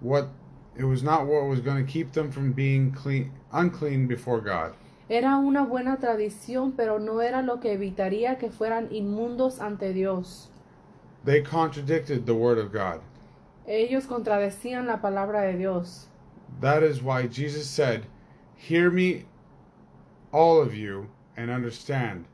what 0.00 0.28
it 0.76 0.84
was 0.84 1.02
not 1.02 1.26
what 1.26 1.46
was 1.46 1.60
going 1.60 1.84
to 1.84 1.92
keep 1.92 2.12
them 2.12 2.30
from 2.30 2.52
being 2.52 2.92
clean 2.92 3.32
unclean 3.52 4.06
before 4.06 4.40
God. 4.40 4.74
Era 5.10 5.36
una 5.36 5.64
buena 5.66 5.96
tradición, 5.96 6.76
pero 6.76 6.98
no 6.98 7.18
era 7.18 7.42
lo 7.42 7.58
que 7.58 7.72
evitaría 7.76 8.38
que 8.38 8.50
fueran 8.50 8.88
inmundos 8.92 9.60
ante 9.60 9.92
Dios. 9.92 10.48
They 11.24 11.42
contradicted 11.42 12.26
the 12.26 12.34
word 12.34 12.58
of 12.58 12.72
God. 12.72 13.00
Ellos 13.66 14.06
contradecían 14.06 14.86
la 14.86 14.98
palabra 14.98 15.50
de 15.50 15.58
Dios. 15.58 16.06
That 16.60 16.82
is 16.82 17.02
why 17.02 17.26
Jesus 17.26 17.66
said, 17.66 18.06
"Hear 18.54 18.90
me 18.90 19.24
all 20.32 20.60
of 20.60 20.74
you 20.74 21.08
and 21.36 21.50
understand. 21.50 22.26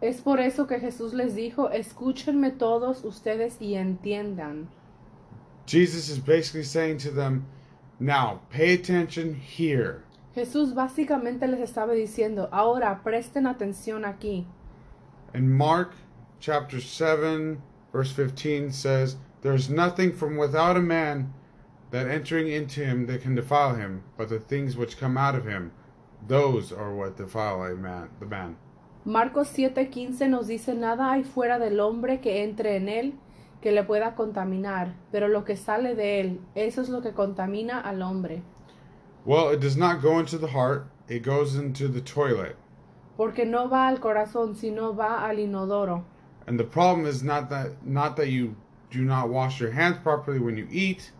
Es 0.00 0.20
por 0.20 0.38
eso 0.38 0.66
que 0.66 0.78
Jesús 0.78 1.12
les 1.12 1.34
dijo, 1.34 1.70
escúchenme 1.70 2.52
todos 2.52 3.04
ustedes 3.04 3.60
y 3.60 3.74
entiendan. 3.74 4.68
Jesus 5.66 6.08
is 6.08 6.18
basically 6.18 6.62
saying 6.62 6.98
to 6.98 7.10
them, 7.10 7.46
now 7.98 8.40
pay 8.50 8.74
attention 8.74 9.34
here. 9.34 10.04
Jesús 10.36 10.72
básicamente 10.72 11.48
les 11.48 11.60
estaba 11.60 11.94
diciendo, 11.94 12.48
ahora 12.52 13.02
presten 13.02 13.46
atención 13.46 14.04
aquí. 14.04 14.46
And 15.34 15.50
Mark 15.50 15.92
chapter 16.38 16.80
7, 16.80 17.60
verse 17.92 18.12
15 18.12 18.70
says, 18.70 19.16
There's 19.42 19.68
nothing 19.68 20.12
from 20.12 20.36
without 20.36 20.76
a 20.76 20.80
man 20.80 21.34
that 21.90 22.06
entering 22.06 22.48
into 22.48 22.84
him 22.84 23.06
that 23.06 23.22
can 23.22 23.34
defile 23.34 23.74
him, 23.74 24.04
but 24.16 24.28
the 24.28 24.38
things 24.38 24.76
which 24.76 24.98
come 24.98 25.18
out 25.18 25.34
of 25.34 25.44
him, 25.44 25.72
those 26.26 26.72
are 26.72 26.94
what 26.94 27.16
defile 27.16 27.62
a 27.64 27.74
man, 27.74 28.10
the 28.20 28.26
man. 28.26 28.56
Marcos 29.08 29.48
7:15 29.56 30.28
nos 30.28 30.48
dice, 30.48 30.74
nada 30.74 31.10
hay 31.10 31.24
fuera 31.24 31.58
del 31.58 31.80
hombre 31.80 32.20
que 32.20 32.44
entre 32.44 32.76
en 32.76 32.90
él 32.90 33.14
que 33.62 33.72
le 33.72 33.82
pueda 33.82 34.14
contaminar, 34.14 34.96
pero 35.10 35.28
lo 35.28 35.46
que 35.46 35.56
sale 35.56 35.94
de 35.94 36.20
él, 36.20 36.40
eso 36.54 36.82
es 36.82 36.90
lo 36.90 37.00
que 37.00 37.14
contamina 37.14 37.80
al 37.80 38.02
hombre. 38.02 38.42
Well, 39.24 39.54
it 39.54 39.60
does 39.62 39.78
not 39.78 40.02
go 40.02 40.20
into 40.20 40.36
the 40.36 40.48
heart, 40.48 40.90
it 41.08 41.24
goes 41.24 41.54
into 41.54 41.88
the 41.88 42.02
toilet. 42.02 42.56
Porque 43.16 43.46
no 43.46 43.70
va 43.70 43.88
al 43.88 43.98
corazón, 43.98 44.54
sino 44.54 44.94
va 44.94 45.26
al 45.26 45.38
inodoro. 45.38 46.04
And 46.46 46.58
the 46.58 46.66
problem 46.66 47.06
is 47.06 47.22
not 47.22 47.48
that 47.48 47.82
not 47.82 48.14
that 48.16 48.28
you 48.28 48.56
do 48.90 49.00
not 49.06 49.30
wash 49.30 49.58
your 49.58 49.72
hands 49.72 49.96
properly 50.02 50.38
when 50.38 50.58
you 50.58 50.66
eat. 50.70 51.12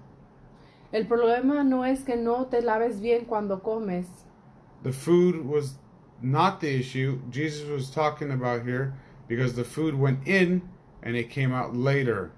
El 0.92 1.06
problema 1.06 1.64
no 1.64 1.84
es 1.84 2.04
que 2.04 2.16
no 2.16 2.48
te 2.50 2.60
laves 2.60 3.00
bien 3.00 3.24
cuando 3.24 3.62
comes. 3.62 4.26
The 4.82 4.92
food 4.92 5.46
was 5.46 5.78
not 6.22 6.60
the 6.60 6.78
issue. 6.78 7.20
Jesus 7.30 7.68
was 7.68 7.90
talking 7.90 8.30
about 8.30 8.64
here 8.64 8.94
because 9.28 9.54
the 9.54 9.64
food 9.64 9.94
went 9.94 10.26
in 10.26 10.62
and 11.02 11.16
it 11.16 11.30
came 11.30 11.52
out 11.52 11.76
later. 11.76 12.32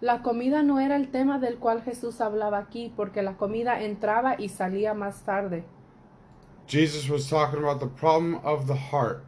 La 0.00 0.22
comida 0.22 0.62
no 0.64 0.78
era 0.78 0.96
el 0.96 1.06
tema 1.06 1.38
del 1.38 1.58
cual 1.58 1.82
Jesús 1.82 2.20
hablaba 2.20 2.58
aquí, 2.58 2.92
porque 2.96 3.22
la 3.22 3.34
comida 3.36 3.82
entraba 3.82 4.34
y 4.36 4.48
salía 4.48 4.94
más 4.94 5.24
tarde. 5.24 5.64
Jesus 6.66 7.08
was 7.08 7.28
talking 7.28 7.60
about 7.60 7.80
the 7.80 7.86
problem 7.86 8.40
of 8.44 8.66
the 8.66 8.74
heart 8.74 9.24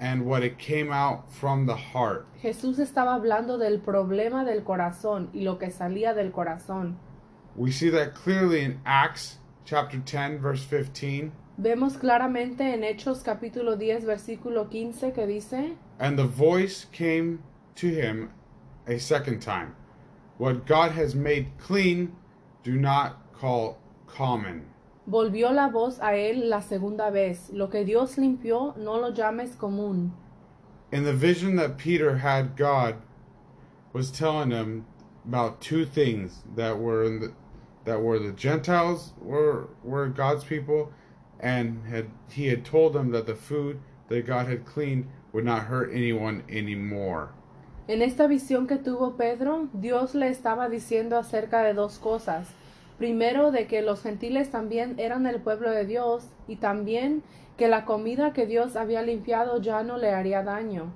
and 0.00 0.26
what 0.26 0.42
it 0.42 0.58
came 0.58 0.92
out 0.92 1.30
from 1.30 1.66
the 1.66 1.76
heart. 1.76 2.26
Jesús 2.42 2.78
estaba 2.78 3.14
hablando 3.14 3.58
del 3.58 3.78
problema 3.78 4.44
del 4.44 4.64
corazón 4.64 5.30
y 5.32 5.42
lo 5.42 5.58
que 5.58 5.70
salía 5.70 6.14
del 6.14 6.32
corazón. 6.32 6.96
We 7.54 7.70
see 7.70 7.88
that 7.90 8.14
clearly 8.14 8.62
in 8.62 8.80
Acts 8.84 9.38
chapter 9.64 9.98
10 9.98 10.38
verse 10.40 10.64
15. 10.64 11.32
Vemos 11.58 11.96
claramente 11.96 12.74
en 12.74 12.84
Hechos 12.84 13.22
capítulo 13.22 13.76
10 13.76 14.04
versículo 14.04 14.68
15 14.68 15.12
que 15.12 15.26
dice, 15.26 15.76
And 15.98 16.18
the 16.18 16.26
voice 16.26 16.84
came 16.92 17.38
to 17.76 17.86
him 17.88 18.30
a 18.86 18.98
second 18.98 19.40
time. 19.40 19.74
What 20.36 20.66
God 20.66 20.92
has 20.92 21.14
made 21.14 21.48
clean, 21.58 22.14
do 22.62 22.76
not 22.76 23.32
call 23.32 23.78
common. 24.06 24.66
volvió 25.06 25.50
la 25.50 25.68
voz 25.68 25.98
a 26.00 26.16
él 26.16 26.50
la 26.50 26.60
segunda 26.60 27.10
vez, 27.10 27.50
lo 27.52 27.68
que 27.68 27.84
Dios 27.84 28.16
limpió 28.18 28.76
no 28.76 28.98
lo 28.98 29.12
llames 29.12 29.56
común. 29.56 30.10
In 30.92 31.04
the 31.04 31.14
vision 31.14 31.56
that 31.56 31.78
Peter 31.78 32.18
had, 32.18 32.54
God 32.56 32.96
was 33.94 34.10
telling 34.10 34.50
him 34.50 34.84
about 35.26 35.62
two 35.62 35.86
things 35.86 36.42
that 36.54 36.78
were 36.78 37.02
in 37.04 37.20
the 37.20 37.32
that 37.84 38.02
were 38.02 38.18
the 38.18 38.32
Gentiles 38.32 39.14
were 39.20 39.68
were 39.82 40.08
God's 40.08 40.44
people, 40.44 40.92
and 41.40 41.84
had 41.86 42.06
he 42.30 42.48
had 42.48 42.64
told 42.64 42.92
them 42.92 43.10
that 43.12 43.26
the 43.26 43.34
food 43.34 43.78
that 44.08 44.26
God 44.26 44.46
had 44.46 44.64
cleaned 44.64 45.06
would 45.32 45.44
not 45.44 45.64
hurt 45.64 45.90
anyone 45.92 46.42
anymore. 46.48 47.30
En 47.88 48.02
esta 48.02 48.26
visión 48.26 48.66
que 48.66 48.78
tuvo 48.78 49.16
Pedro, 49.16 49.68
Dios 49.72 50.14
le 50.14 50.28
estaba 50.28 50.68
diciendo 50.68 51.16
acerca 51.16 51.62
de 51.62 51.72
dos 51.72 51.98
cosas. 51.98 52.48
Primero, 52.98 53.52
de 53.52 53.66
que 53.66 53.82
los 53.82 54.02
gentiles 54.02 54.50
también 54.50 54.98
eran 54.98 55.26
el 55.26 55.40
pueblo 55.40 55.70
de 55.70 55.84
Dios 55.84 56.24
y 56.48 56.56
también 56.56 57.22
que 57.56 57.68
la 57.68 57.84
comida 57.84 58.32
que 58.32 58.46
Dios 58.46 58.74
había 58.74 59.02
limpiado 59.02 59.60
ya 59.60 59.82
no 59.82 59.98
le 59.98 60.10
haría 60.10 60.42
daño. 60.42 60.92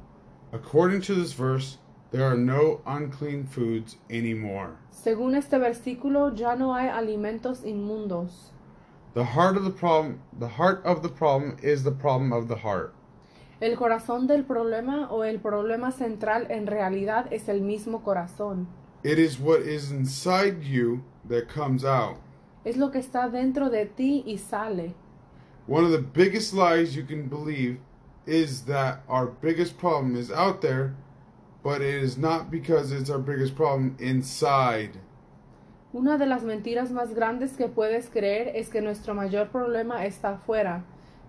According 0.52 1.02
to 1.02 1.14
this 1.14 1.32
verse, 1.32 1.78
there 2.10 2.24
are 2.24 2.36
no 2.36 2.80
unclean 2.86 3.46
foods 3.46 3.98
anymore. 4.10 4.72
Según 4.90 5.36
este 5.36 5.58
versículo, 5.58 6.34
ya 6.34 6.56
no 6.56 6.74
hay 6.74 6.88
alimentos 6.88 7.64
inmundos. 7.64 8.52
The 9.12 9.24
heart 9.24 9.56
of 9.56 9.64
the 9.64 9.70
problem, 9.70 10.20
the 10.38 10.46
heart 10.46 10.82
of 10.84 11.02
the 11.02 11.08
problem 11.08 11.56
is 11.62 11.82
the 11.82 11.90
problem 11.90 12.32
of 12.32 12.46
the 12.46 12.56
heart. 12.56 12.94
El 13.60 13.76
corazón 13.76 14.28
del 14.28 14.44
problema 14.44 15.08
o 15.10 15.22
el 15.22 15.38
problema 15.40 15.92
central 15.92 16.46
en 16.48 16.66
realidad 16.66 17.26
es 17.32 17.48
el 17.48 17.60
mismo 17.60 18.04
corazón. 18.04 18.68
It 19.02 19.18
is 19.18 19.38
what 19.40 19.62
is 19.62 19.90
inside 19.90 20.62
you 20.62 21.02
that 21.28 21.48
comes 21.48 21.84
out. 21.84 22.18
Es 22.64 22.76
lo 22.76 22.90
que 22.90 23.00
está 23.00 23.28
dentro 23.28 23.68
de 23.68 23.86
ti 23.86 24.22
y 24.24 24.36
sale. 24.36 24.94
One 25.66 25.84
of 25.84 25.90
the 25.90 25.98
biggest 25.98 26.54
lies 26.54 26.94
you 26.94 27.02
can 27.02 27.28
believe 27.28 27.78
is 28.26 28.62
that 28.66 29.02
our 29.08 29.26
biggest 29.26 29.76
problem 29.76 30.14
is 30.14 30.30
out 30.30 30.60
there, 30.60 30.94
but 31.64 31.82
it 31.82 32.00
is 32.02 32.16
not 32.16 32.48
because 32.48 32.92
it's 32.92 33.10
our 33.10 33.18
biggest 33.18 33.56
problem 33.56 33.96
inside. 33.98 35.00
Una 35.92 36.18
de 36.18 36.26
las 36.26 36.44
mentiras 36.44 36.92
más 36.92 37.14
grandes 37.14 37.56
que 37.56 37.66
puedes 37.66 38.08
creer 38.10 38.52
es 38.54 38.68
que 38.68 38.80
nuestro 38.80 39.12
mayor 39.12 39.48
problema 39.48 40.06
está 40.06 40.34
afuera, 40.34 40.84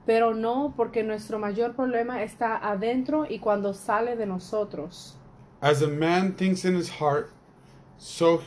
pero 0.06 0.36
no 0.36 0.76
porque 0.78 1.02
nuestro 1.02 1.40
mayor 1.40 1.76
problema 1.76 2.22
está 2.22 2.58
adentro 2.58 3.26
y 3.28 3.40
cuando 3.40 3.74
sale 3.74 4.16
de 4.16 4.28
nosotros. 4.28 5.18
As 5.62 5.82
a 5.82 5.88
man 5.88 6.34
thinks 6.34 6.64
in 6.64 6.76
his 6.76 6.92
heart, 7.00 7.32
so 7.98 8.42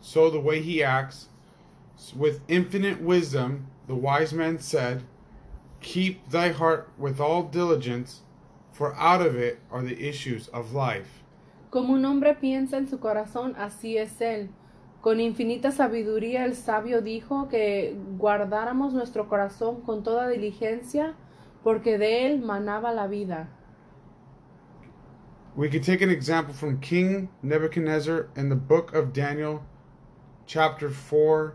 so 0.00 0.28
the 0.28 0.40
way 0.40 0.60
he 0.60 0.82
acts. 0.82 1.28
With 2.16 2.40
infinite 2.48 3.00
wisdom, 3.00 3.66
the 3.86 3.94
wise 3.94 4.34
man 4.34 4.58
said, 4.58 5.02
"Keep 5.80 6.30
thy 6.30 6.50
heart 6.50 6.88
with 6.98 7.20
all 7.20 7.44
diligence, 7.44 8.22
for 8.72 8.92
out 8.96 9.20
of 9.20 9.36
it 9.36 9.58
are 9.70 9.82
the 9.82 10.08
issues 10.08 10.48
of 10.48 10.72
life. 10.72 11.22
Como 11.70 11.94
un 11.94 12.04
hombre 12.04 12.34
piensa 12.34 12.76
en 12.76 12.88
su 12.88 12.98
corazón, 12.98 13.54
así 13.56 13.98
es 13.98 14.20
él. 14.20 14.48
Con 15.00 15.18
infinita 15.18 15.72
sabiduría 15.72 16.44
el 16.44 16.54
sabio 16.54 17.00
dijo 17.00 17.48
que 17.48 17.96
guardáramos 18.18 18.92
nuestro 18.92 19.28
corazón 19.28 19.80
con 19.80 20.02
toda 20.02 20.28
diligencia, 20.28 21.14
porque 21.62 21.96
de 21.96 22.26
él 22.26 22.40
manaba 22.40 22.92
la 22.92 23.06
vida. 23.06 23.48
We 25.56 25.68
could 25.68 25.82
take 25.82 26.02
an 26.02 26.10
example 26.10 26.54
from 26.54 26.80
King 26.80 27.28
Nebuchadnezzar 27.42 28.28
in 28.36 28.50
the 28.50 28.56
book 28.56 28.94
of 28.94 29.12
Daniel, 29.12 29.62
chapter 30.46 30.90
4, 30.90 31.54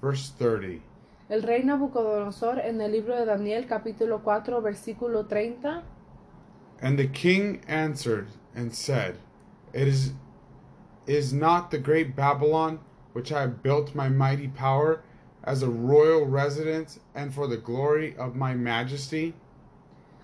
verse 0.00 0.32
30. 0.38 0.80
El 1.28 1.42
rey 1.42 1.64
Nabucodonosor 1.64 2.60
en 2.60 2.80
el 2.80 2.92
libro 2.92 3.16
de 3.16 3.24
Daniel 3.24 3.66
capítulo 3.66 4.22
4 4.22 4.60
versículo 4.60 5.26
30 5.26 5.82
And 6.80 6.98
the 6.98 7.06
king 7.06 7.62
answered 7.66 8.28
and 8.54 8.74
said, 8.74 9.16
It 9.72 9.88
is 9.88 10.12
is 11.06 11.32
not 11.32 11.70
the 11.70 11.78
great 11.78 12.14
Babylon 12.16 12.78
which 13.12 13.32
I 13.32 13.40
have 13.42 13.62
built 13.62 13.94
my 13.94 14.08
mighty 14.08 14.48
power 14.48 15.00
as 15.44 15.62
a 15.62 15.68
royal 15.68 16.26
residence 16.26 16.98
and 17.14 17.32
for 17.32 17.46
the 17.46 17.56
glory 17.58 18.14
of 18.16 18.34
my 18.34 18.54
majesty? 18.54 19.34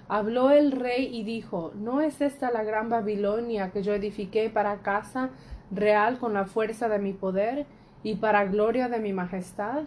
Habló 0.08 0.50
el 0.50 0.72
rey 0.72 1.06
y 1.12 1.22
dijo, 1.22 1.72
¿no 1.76 2.00
es 2.00 2.20
esta 2.20 2.50
la 2.50 2.64
gran 2.64 2.88
Babilonia 2.88 3.70
que 3.70 3.82
yo 3.82 3.92
edifiqué 3.94 4.50
para 4.50 4.78
casa 4.82 5.30
real 5.70 6.18
con 6.18 6.32
la 6.34 6.46
fuerza 6.46 6.88
de 6.88 6.98
mi 6.98 7.12
poder 7.12 7.64
y 8.02 8.16
para 8.16 8.44
gloria 8.46 8.88
de 8.88 8.98
mi 8.98 9.12
majestad? 9.12 9.84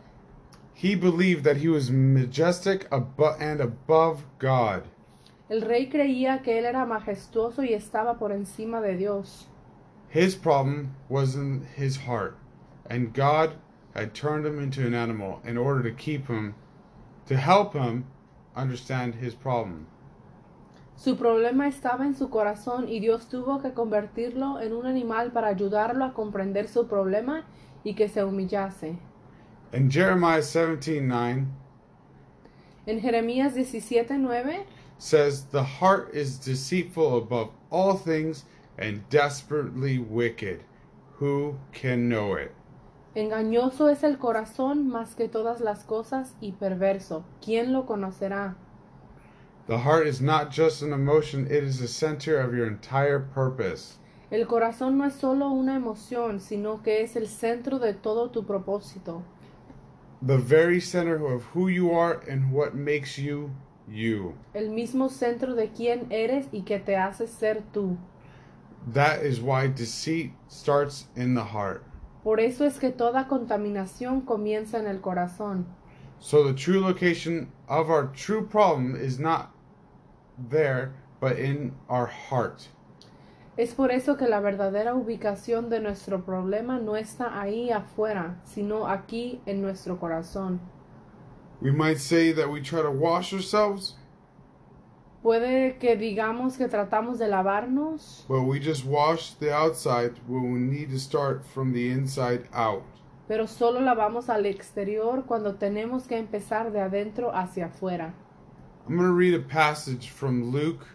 He 0.75 0.95
believed 0.95 1.43
that 1.43 1.57
he 1.57 1.67
was 1.67 1.91
majestic 1.91 2.89
abo- 2.89 3.35
and 3.39 3.59
above 3.59 4.23
God. 4.39 4.83
El 5.49 5.61
rey 5.61 5.89
creía 5.89 6.41
que 6.41 6.57
él 6.57 6.65
era 6.65 6.85
majestuoso 6.85 7.63
y 7.63 7.73
estaba 7.73 8.17
por 8.17 8.31
encima 8.31 8.79
de 8.81 8.95
Dios. 8.95 9.49
His 10.13 10.35
problem 10.35 10.95
was 11.09 11.35
in 11.35 11.65
his 11.75 11.97
heart, 11.97 12.37
and 12.87 13.11
God 13.15 13.55
had 13.95 14.13
turned 14.13 14.45
him 14.45 14.59
into 14.59 14.85
an 14.85 14.93
animal 14.93 15.41
in 15.43 15.57
order 15.57 15.81
to 15.81 15.91
keep 15.91 16.27
him, 16.27 16.53
to 17.25 17.35
help 17.35 17.73
him 17.73 18.05
understand 18.55 19.15
his 19.15 19.33
problem. 19.33 19.87
Su 20.95 21.15
problema 21.15 21.67
estaba 21.67 22.01
en 22.01 22.13
su 22.13 22.27
corazón 22.29 22.87
y 22.87 22.99
Dios 22.99 23.25
tuvo 23.27 23.59
que 23.59 23.71
convertirlo 23.71 24.61
en 24.61 24.73
un 24.73 24.85
animal 24.85 25.31
para 25.31 25.47
ayudarlo 25.47 26.05
a 26.05 26.13
comprender 26.13 26.67
su 26.67 26.85
problema 26.85 27.43
y 27.83 27.93
que 27.93 28.07
se 28.07 28.23
humillase. 28.23 28.99
In 29.73 29.89
Jeremiah 29.89 30.43
17:9 30.43 31.47
En 32.85 32.99
Jeremías 32.99 33.55
17:9 33.55 34.67
says, 34.99 35.45
"The 35.45 35.63
heart 35.63 36.13
is 36.13 36.37
deceitful 36.37 37.17
above 37.17 37.49
all 37.71 37.95
things 37.97 38.45
and 38.77 39.07
desperately 39.09 39.99
wicked. 39.99 40.61
Who 41.19 41.55
can 41.71 42.09
know 42.09 42.35
it?" 42.35 42.51
Engañoso 43.15 43.89
es 43.89 44.03
el 44.03 44.17
corazón 44.17 44.87
más 44.87 45.15
que 45.15 45.27
todas 45.27 45.61
las 45.61 45.83
cosas 45.83 46.35
y 46.41 46.53
perverso. 46.53 47.23
¿Quién 47.41 47.71
lo 47.71 47.85
conocerá? 47.85 48.55
The 49.67 49.77
heart 49.77 50.07
is 50.07 50.19
not 50.19 50.51
just 50.51 50.81
an 50.81 50.91
emotion, 50.91 51.45
it 51.45 51.63
is 51.63 51.79
the 51.79 51.87
center 51.87 52.39
of 52.39 52.53
your 52.53 52.67
entire 52.67 53.19
purpose. 53.19 53.97
El 54.31 54.47
corazón 54.47 54.97
no 54.97 55.05
es 55.05 55.13
solo 55.13 55.51
una 55.51 55.75
emoción, 55.75 56.39
sino 56.39 56.81
que 56.81 57.03
es 57.03 57.15
el 57.15 57.27
centro 57.27 57.77
de 57.77 57.93
todo 57.93 58.31
tu 58.31 58.43
propósito. 58.43 59.21
The 60.25 60.37
very 60.37 60.81
center 60.81 61.23
of 61.23 61.43
who 61.53 61.69
you 61.69 61.91
are 61.91 62.19
and 62.27 62.51
what 62.51 62.73
makes 62.73 63.19
you 63.19 63.51
you. 63.87 64.33
El 64.55 64.71
mismo 64.71 65.09
centro 65.09 65.53
de 65.53 65.69
quién 65.69 66.07
eres 66.09 66.47
y 66.51 66.63
que 66.63 66.79
te 66.79 66.97
hace 66.97 67.27
ser 67.27 67.61
tú. 67.71 67.97
That 68.87 69.23
is 69.23 69.39
why 69.39 69.67
deceit 69.67 70.33
starts 70.47 71.07
in 71.15 71.35
the 71.35 71.43
heart. 71.43 71.83
Por 72.23 72.39
eso 72.39 72.65
es 72.65 72.79
que 72.79 72.91
toda 72.91 73.27
contaminación 73.27 74.25
comienza 74.25 74.79
en 74.79 74.87
el 74.87 74.99
corazón. 74.99 75.65
So 76.19 76.43
the 76.43 76.53
true 76.53 76.79
location 76.79 77.51
of 77.67 77.89
our 77.89 78.07
true 78.07 78.45
problem 78.45 78.95
is 78.95 79.19
not 79.19 79.51
there, 80.49 80.93
but 81.19 81.37
in 81.37 81.73
our 81.89 82.07
heart. 82.07 82.67
Es 83.57 83.75
por 83.75 83.91
eso 83.91 84.15
que 84.15 84.27
la 84.27 84.39
verdadera 84.39 84.95
ubicación 84.95 85.69
de 85.69 85.79
nuestro 85.79 86.25
problema 86.25 86.79
no 86.79 86.95
está 86.95 87.39
ahí 87.39 87.71
afuera, 87.71 88.39
sino 88.45 88.87
aquí 88.87 89.41
en 89.45 89.61
nuestro 89.61 89.99
corazón. 89.99 90.59
We 91.61 91.71
might 91.71 91.99
say 91.99 92.31
that 92.33 92.49
we 92.49 92.61
try 92.61 92.81
to 92.81 92.89
wash 92.89 93.31
ourselves, 93.33 93.95
Puede 95.23 95.77
que 95.77 95.95
digamos 95.95 96.57
que 96.57 96.67
tratamos 96.67 97.17
de 97.17 97.29
lavarnos, 97.29 98.25
but 98.27 98.41
we 98.41 98.59
just 98.59 98.85
wash 98.85 99.33
the 99.39 99.51
outside 99.51 100.11
when 100.27 100.51
we 100.51 100.59
need 100.59 100.89
to 100.89 100.99
start 100.99 101.45
from 101.45 101.71
the 101.71 101.89
inside 101.89 102.43
out. 102.53 102.83
pero 103.27 103.47
solo 103.47 103.79
lavamos 103.79 104.27
al 104.29 104.45
exterior 104.45 105.23
cuando 105.25 105.55
tenemos 105.55 106.07
que 106.07 106.17
empezar 106.17 106.73
de 106.73 106.81
adentro 106.81 107.31
hacia 107.33 107.67
afuera. 107.67 108.13
I'm 108.85 108.97
going 108.97 109.07
to 109.07 109.15
read 109.15 109.33
a 109.33 109.39
passage 109.39 110.09
from 110.09 110.51
Luke 110.51 110.85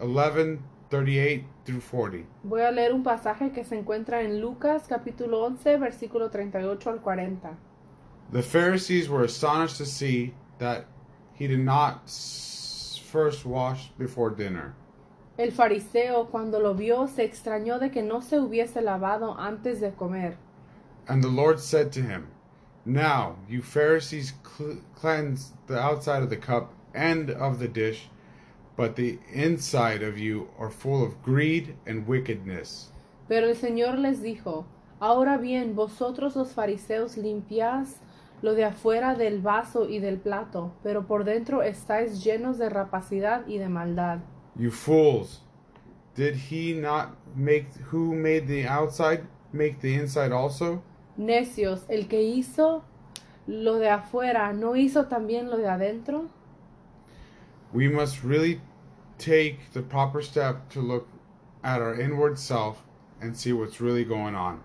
11 0.00 0.58
38 0.90 1.44
through 1.64 1.80
40. 1.80 2.26
Voy 2.44 2.60
a 2.60 2.70
leer 2.70 2.92
un 2.92 3.02
pasaje 3.02 3.52
que 3.52 3.64
se 3.64 3.78
encuentra 3.78 4.22
en 4.22 4.40
Lucas 4.40 4.86
capítulo 4.86 5.44
11 5.44 5.78
versículo 5.78 6.28
38 6.30 6.90
al 6.90 7.00
40. 7.00 7.56
The 8.32 8.42
Pharisees 8.42 9.08
were 9.08 9.24
astonished 9.24 9.78
to 9.78 9.86
see 9.86 10.34
that 10.58 10.84
he 11.38 11.48
did 11.48 11.60
not 11.60 12.02
first 13.10 13.44
wash 13.44 13.88
before 13.98 14.30
dinner. 14.30 14.74
El 15.38 15.50
fariseo 15.52 16.30
cuando 16.30 16.60
lo 16.60 16.74
vio 16.74 17.06
se 17.06 17.24
extrañó 17.24 17.78
de 17.80 17.90
que 17.90 18.02
no 18.02 18.20
se 18.20 18.38
hubiese 18.38 18.82
lavado 18.82 19.36
antes 19.38 19.80
de 19.80 19.90
comer. 19.92 20.36
And 21.08 21.22
the 21.22 21.28
Lord 21.28 21.58
said 21.60 21.92
to 21.92 22.02
him, 22.02 22.28
Now, 22.84 23.36
you 23.48 23.62
Pharisees 23.62 24.34
cl- 24.44 24.78
cleanse 24.94 25.52
the 25.66 25.78
outside 25.78 26.22
of 26.22 26.30
the 26.30 26.36
cup 26.36 26.72
and 26.94 27.30
of 27.30 27.58
the 27.58 27.68
dish, 27.68 28.08
but 28.76 28.96
the 28.96 29.18
inside 29.32 30.02
of 30.02 30.18
you 30.18 30.48
are 30.58 30.70
full 30.70 31.02
of 31.04 31.22
greed 31.22 31.74
and 31.86 32.06
wickedness. 32.06 32.90
Pero 33.28 33.48
el 33.48 33.54
Señor 33.54 33.98
les 33.98 34.20
dijo, 34.20 34.64
Ahora 35.00 35.38
bien, 35.38 35.74
vosotros 35.74 36.36
los 36.36 36.52
fariseos 36.52 37.16
limpiáis 37.16 37.96
lo 38.42 38.54
de 38.54 38.64
afuera 38.64 39.14
del 39.14 39.40
vaso 39.40 39.88
y 39.88 39.98
del 39.98 40.18
plato, 40.18 40.72
pero 40.82 41.06
por 41.06 41.24
dentro 41.24 41.62
estáis 41.62 42.24
llenos 42.24 42.58
de 42.58 42.68
rapacidad 42.68 43.46
y 43.46 43.58
de 43.58 43.68
maldad. 43.68 44.20
You 44.56 44.70
fools! 44.70 45.42
Did 46.16 46.34
he 46.50 46.74
not 46.74 47.16
make 47.36 47.68
who 47.92 48.14
made 48.14 48.46
the 48.46 48.66
outside 48.66 49.22
make 49.52 49.80
the 49.80 49.94
inside 49.94 50.32
also? 50.32 50.82
Necios, 51.16 51.84
el 51.88 52.08
que 52.08 52.22
hizo 52.22 52.82
lo 53.46 53.78
de 53.78 53.90
afuera, 53.90 54.52
¿no 54.52 54.76
hizo 54.76 55.06
también 55.06 55.50
lo 55.50 55.56
de 55.56 55.68
adentro? 55.68 56.28
We 57.72 57.88
must 57.88 58.24
really 58.24 58.60
take 59.18 59.58
the 59.72 59.82
proper 59.82 60.22
step 60.22 60.68
to 60.70 60.80
look 60.80 61.06
at 61.62 61.80
our 61.80 62.00
inward 62.00 62.38
self 62.38 62.82
and 63.20 63.36
see 63.36 63.52
what's 63.52 63.80
really 63.80 64.04
going 64.04 64.34
on. 64.34 64.60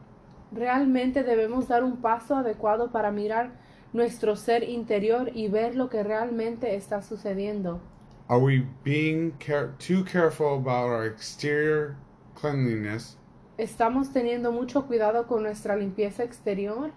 Realmente 0.52 1.24
debemos 1.24 1.68
dar 1.68 1.84
un 1.84 1.98
paso 1.98 2.36
adecuado 2.36 2.92
para 2.92 3.12
mirar 3.12 3.52
nuestro 4.00 4.36
ser 4.36 4.64
interior 4.64 5.32
y 5.34 5.48
ver 5.48 5.76
lo 5.76 5.90
que 5.90 6.04
realmente 6.04 6.76
está 6.76 7.02
sucediendo. 7.02 7.80
Are 8.28 8.40
we 8.40 8.66
being 8.84 9.32
care- 9.40 9.74
too 9.80 10.04
careful 10.04 10.56
about 10.58 10.90
our 10.90 11.06
exterior 11.06 11.96
cleanliness 12.36 13.16
¿Estamos 13.58 14.12
teniendo 14.12 14.52
mucho 14.52 14.82
cuidado 14.86 15.26
con 15.28 15.44
nuestra 15.44 15.76
limpieza 15.78 16.24
exterior? 16.24 16.92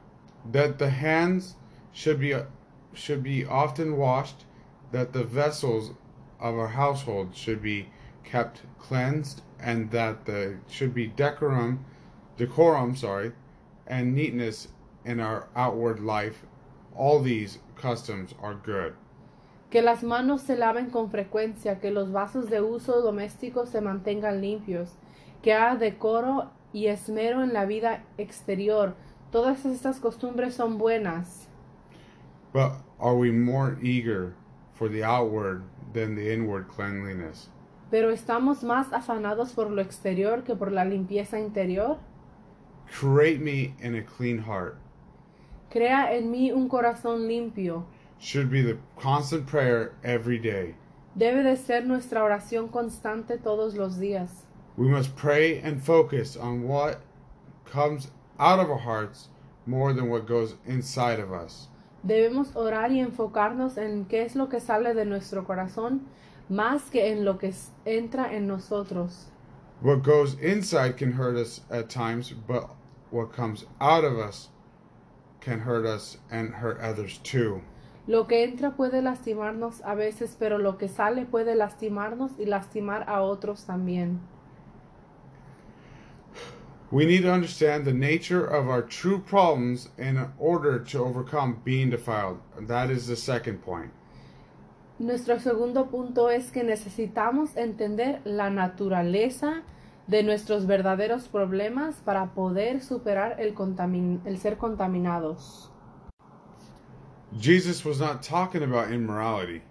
that 0.51 0.79
the 0.79 0.91
hands 0.91 1.55
should 1.93 2.19
be 2.19 2.35
should 2.95 3.23
be 3.23 3.45
often 3.45 3.97
washed 3.97 4.45
that 4.91 5.13
the 5.13 5.23
vessels 5.23 5.93
of 6.41 6.55
our 6.57 6.69
household 6.69 7.33
should 7.35 7.63
be 7.63 7.87
kept 8.25 8.63
cleansed 8.79 9.43
and 9.61 9.91
that 9.93 10.25
there 10.25 10.59
should 10.67 10.93
be 10.95 11.07
decorum 11.07 11.79
decorum 12.37 12.97
sorry 12.97 13.33
and 13.87 14.15
neatness 14.15 14.69
in 15.05 15.21
our 15.21 15.47
outward 15.55 16.01
life 16.01 16.45
all 16.99 17.23
these 17.23 17.61
customs 17.81 18.35
are 18.43 18.57
good 18.67 18.93
Que 19.71 19.83
las 19.83 20.03
manos 20.03 20.43
se 20.43 20.57
laven 20.57 20.91
con 20.91 21.11
frecuencia, 21.11 21.79
que 21.79 21.91
los 21.91 22.11
vasos 22.11 22.49
de 22.49 22.61
uso 22.63 23.03
doméstico 23.03 23.67
se 23.67 23.81
mantengan 23.83 24.41
limpios, 24.41 24.95
que 25.43 25.53
haya 25.53 25.77
decoro 25.77 26.51
y 26.73 26.87
esmero 26.87 27.43
en 27.43 27.53
la 27.53 27.67
vida 27.67 28.03
exterior. 28.17 28.95
Todas 29.31 29.67
estas 29.67 30.01
costumbres 30.01 30.55
son 30.55 30.79
buenas. 30.79 31.49
but 32.53 32.73
are 32.99 33.15
we 33.15 33.31
more 33.31 33.77
eager 33.83 34.33
for 34.73 34.89
the 34.89 35.05
outward 35.05 35.63
than 35.93 36.15
the 36.17 36.33
inward 36.33 36.67
cleanliness 36.69 37.51
Pero 37.91 38.11
estamos 38.11 38.65
más 38.65 38.91
afanados 38.95 39.53
por 39.53 39.71
lo 39.71 39.83
exterior 39.83 40.45
que 40.45 40.55
por 40.57 40.73
la 40.73 40.85
limpieza 40.87 41.39
interior. 41.39 41.99
create 42.87 43.39
me 43.41 43.75
in 43.83 43.95
a 43.97 44.03
clean 44.03 44.39
heart 44.39 44.77
Crea 45.71 46.15
en 46.17 46.31
mí 46.31 46.51
un 46.51 46.69
corazón 46.69 47.27
limpio. 47.29 47.85
should 48.19 48.51
be 48.51 48.63
the 48.63 48.77
constant 48.99 49.47
prayer 49.47 49.93
every 50.03 50.39
day. 50.39 50.75
debe 51.17 51.43
de 51.43 51.57
ser 51.57 51.85
nuestra 51.85 52.23
oración 52.23 52.69
constante 52.71 53.39
todos 53.39 53.75
los 53.75 53.99
días. 53.99 54.47
We 54.77 54.89
must 54.89 55.17
pray 55.17 55.61
and 55.61 55.83
focus 55.83 56.37
on 56.37 56.69
what 56.69 57.01
comes 57.65 58.11
out 58.39 58.61
of 58.61 58.71
our 58.71 58.79
hearts 58.79 59.29
more 59.67 59.93
than 59.93 60.09
what 60.09 60.27
goes 60.27 60.55
inside 60.67 61.19
of 61.21 61.33
us. 61.33 61.69
Debemos 62.07 62.55
orar 62.55 62.91
y 62.93 63.01
enfocarnos 63.01 63.77
en 63.77 64.05
qué 64.07 64.23
es 64.25 64.37
lo 64.37 64.49
que 64.49 64.61
sale 64.61 64.95
de 64.95 65.05
nuestro 65.05 65.45
corazón 65.45 66.07
más 66.49 66.91
que 66.91 67.13
en 67.13 67.25
lo 67.25 67.39
que 67.39 67.53
entra 67.85 68.33
en 68.33 68.47
nosotros. 68.47 69.27
What 69.83 70.03
goes 70.03 70.35
inside 70.41 70.97
can 70.97 71.13
hurt 71.13 71.37
us 71.37 71.61
at 71.71 71.89
times, 71.91 72.33
but 72.33 72.71
what 73.11 73.33
comes 73.33 73.67
out 73.81 74.05
of 74.05 74.17
us 74.19 74.49
can 75.41 75.61
hurt 75.61 75.87
us 75.87 76.19
and 76.31 76.55
hurt 76.55 76.81
others 76.81 77.19
too. 77.23 77.63
Lo 78.07 78.27
que 78.27 78.45
entra 78.45 78.75
puede 78.75 79.03
lastimarnos 79.03 79.83
a 79.85 79.95
veces, 79.95 80.35
pero 80.39 80.59
lo 80.59 80.79
que 80.79 80.89
sale 80.89 81.27
puede 81.27 81.55
lastimarnos 81.55 82.33
y 82.39 82.47
lastimar 82.47 83.05
a 83.07 83.23
otros 83.23 83.67
también. 83.67 84.21
We 86.91 87.05
need 87.05 87.23
to 87.25 87.31
understand 87.31 87.85
the 87.85 87.93
nature 87.93 88.47
of 88.47 88.67
our 88.67 88.81
true 88.81 89.19
problems 89.19 89.91
in 89.99 90.27
order 90.39 90.79
to 90.85 91.05
overcome 91.05 91.61
being 91.63 91.91
defiled. 91.91 92.39
That 92.67 92.91
is 92.91 93.07
the 93.07 93.17
second 93.17 93.63
point. 93.63 93.93
Nuestro 94.99 95.39
segundo 95.39 95.91
punto 95.91 96.29
es 96.31 96.51
que 96.51 96.65
necesitamos 96.65 97.57
entender 97.57 98.21
la 98.25 98.49
naturaleza 98.49 99.63
de 100.09 100.23
nuestros 100.23 100.67
verdaderos 100.67 101.29
problemas 101.29 101.97
para 102.05 102.27
poder 102.35 102.81
superar 102.83 103.37
el, 103.39 103.55
contamin- 103.55 104.21
el 104.25 104.39
ser 104.39 104.57
contaminados. 104.57 105.71
Jesus 107.39 107.85
was 107.85 108.01
not 108.01 108.23
talking 108.23 108.63
about 108.63 108.91
immorality. 108.91 109.63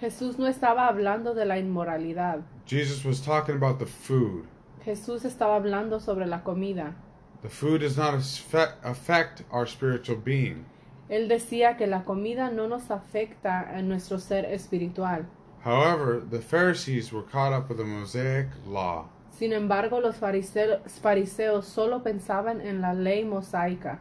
Jesús 0.00 0.38
no 0.38 0.46
estaba 0.46 0.86
hablando 0.86 1.34
de 1.34 1.44
la 1.46 1.58
inmoralidad. 1.58 2.42
Jesus 2.66 3.04
was 3.04 3.20
talking 3.20 3.56
about 3.56 3.78
the 3.78 3.86
food. 3.86 4.44
Jesús 4.84 5.24
estaba 5.24 5.56
hablando 5.56 6.00
sobre 6.00 6.26
la 6.26 6.42
comida. 6.44 6.94
The 7.42 7.48
food 7.48 7.80
does 7.80 7.96
not 7.96 8.14
affect, 8.14 9.42
our 9.50 9.66
spiritual 9.66 10.18
being. 10.18 10.66
Él 11.08 11.28
decía 11.28 11.78
que 11.78 11.86
la 11.86 12.04
comida 12.04 12.50
no 12.50 12.68
nos 12.68 12.90
afecta 12.90 13.78
en 13.78 13.88
nuestro 13.88 14.18
ser 14.18 14.44
espiritual. 14.44 15.24
However, 15.64 16.20
the 16.20 16.40
Pharisees 16.40 17.12
were 17.12 17.22
caught 17.24 17.52
up 17.52 17.68
with 17.70 17.78
the 17.78 17.84
Mosaic 17.84 18.48
law. 18.66 19.06
Sin 19.38 19.52
embargo, 19.52 20.00
los 20.00 20.16
fariseo- 20.20 20.80
fariseos 21.00 21.64
solo 21.66 22.02
pensaban 22.02 22.60
en 22.60 22.80
la 22.80 22.92
ley 22.92 23.24
mosaica, 23.24 24.00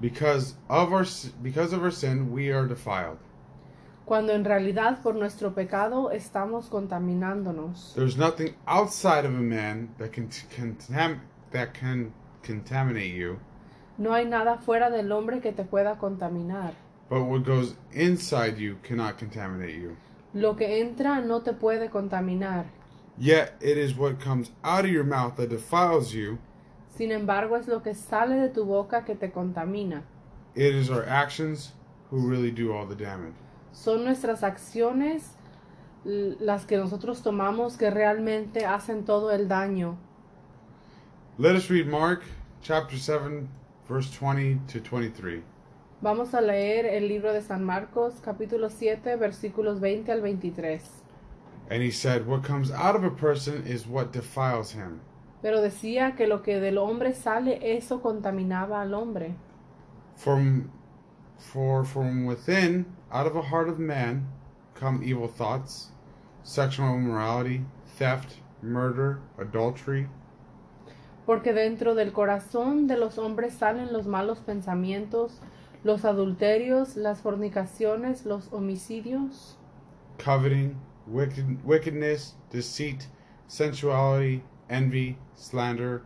Because 0.00 0.54
of 0.68 0.92
our 0.92 1.06
because 1.42 1.74
of 1.74 1.82
our 1.82 1.92
sin, 1.92 2.32
we 2.32 2.50
are 2.52 2.66
defiled. 2.66 3.18
cuando 4.06 4.32
en 4.32 4.44
realidad 4.46 5.02
por 5.02 5.14
nuestro 5.14 5.52
pecado 5.54 6.10
estamos 6.10 6.70
contaminándonos. 6.70 7.92
There's 7.94 8.16
nothing 8.16 8.54
outside 8.66 9.26
of 9.26 9.34
a 9.34 9.42
man 9.42 9.90
that 9.98 10.10
can 10.12 10.28
contam- 10.56 11.20
that 11.52 11.74
can 11.78 12.12
contaminate 12.42 13.12
you, 13.14 13.38
No 13.98 14.12
hay 14.14 14.24
nada 14.24 14.56
fuera 14.58 14.88
del 14.90 15.10
hombre 15.12 15.40
que 15.40 15.52
te 15.52 15.64
pueda 15.64 15.98
contaminar. 15.98 16.72
but 17.10 17.22
what 17.24 17.42
goes 17.44 17.76
inside 17.92 18.56
you 18.56 18.76
cannot 18.82 19.18
contaminate 19.18 19.78
you. 19.78 19.96
Lo 20.32 20.56
que 20.56 20.80
entra 20.80 21.20
no 21.20 21.40
te 21.42 21.52
puede 21.52 21.90
contaminar. 21.90 22.64
Yet 23.18 23.56
it 23.60 23.76
is 23.76 23.96
what 23.96 24.20
comes 24.20 24.50
out 24.62 24.84
of 24.84 24.90
your 24.90 25.04
mouth 25.04 25.36
that 25.36 25.48
defiles 25.48 26.14
you. 26.14 26.38
Sin 26.96 27.10
embargo, 27.10 27.56
es 27.56 27.66
lo 27.66 27.80
que 27.80 27.94
sale 27.94 28.40
de 28.40 28.48
tu 28.48 28.64
boca 28.64 29.04
que 29.04 29.14
te 29.14 29.28
contamina. 29.28 30.02
It 30.54 30.74
is 30.74 30.90
our 30.90 31.04
actions 31.04 31.72
who 32.10 32.28
really 32.28 32.50
do 32.50 32.72
all 32.72 32.86
the 32.86 32.94
damage. 32.94 33.34
Son 33.72 34.04
nuestras 34.04 34.42
acciones 34.42 35.34
las 36.04 36.64
que 36.64 36.76
nosotros 36.76 37.22
tomamos 37.22 37.76
que 37.76 37.90
realmente 37.90 38.64
hacen 38.64 39.04
todo 39.04 39.30
el 39.30 39.48
daño. 39.48 39.96
Let 41.38 41.54
us 41.54 41.70
read 41.70 41.86
Mark 41.86 42.22
chapter 42.62 42.96
7 42.96 43.48
verse 43.88 44.10
20 44.10 44.60
to 44.68 44.80
23. 44.80 45.42
Vamos 46.00 46.34
a 46.34 46.40
leer 46.40 46.86
el 46.86 47.08
libro 47.08 47.32
de 47.32 47.42
San 47.42 47.64
Marcos, 47.64 48.20
capítulo 48.22 48.70
7, 48.70 49.16
versículos 49.16 49.80
20 49.80 50.12
al 50.12 50.20
23. 50.20 50.97
And 51.70 51.82
he 51.82 51.90
said, 51.90 52.26
What 52.26 52.42
comes 52.42 52.70
out 52.70 52.96
of 52.96 53.04
a 53.04 53.10
person 53.10 53.66
is 53.66 53.86
what 53.86 54.12
defiles 54.12 54.72
him. 54.72 55.00
Pero 55.42 55.60
decía 55.60 56.16
que 56.16 56.26
lo 56.26 56.42
que 56.42 56.60
del 56.60 56.78
hombre 56.78 57.14
sale, 57.14 57.60
eso 57.62 58.00
contaminaba 58.00 58.80
al 58.80 58.94
hombre. 58.94 59.34
From 60.16 60.70
for 61.36 61.84
from 61.84 62.24
within, 62.26 62.86
out 63.12 63.26
of 63.26 63.36
a 63.36 63.42
heart 63.42 63.68
of 63.68 63.78
man, 63.78 64.26
come 64.74 65.02
evil 65.04 65.28
thoughts, 65.28 65.92
sexual 66.42 66.96
immorality, 66.96 67.64
theft, 67.98 68.36
murder, 68.62 69.20
adultery, 69.38 70.08
Porque 71.26 71.52
dentro 71.52 71.94
del 71.94 72.12
corazón 72.12 72.86
de 72.86 72.96
los 72.96 73.18
hombres 73.18 73.52
salen 73.52 73.92
los 73.92 74.06
malos 74.06 74.38
pensamientos, 74.38 75.40
los 75.84 76.06
adulterios, 76.06 76.96
las 76.96 77.20
fornicaciones, 77.20 78.24
los 78.24 78.50
homicidios, 78.50 79.58
coveting, 80.16 80.74
wicked, 81.10 81.64
wickedness, 81.64 82.34
deceit, 82.50 83.06
sensuality, 83.46 84.42
envy, 84.68 85.18
slander, 85.34 86.02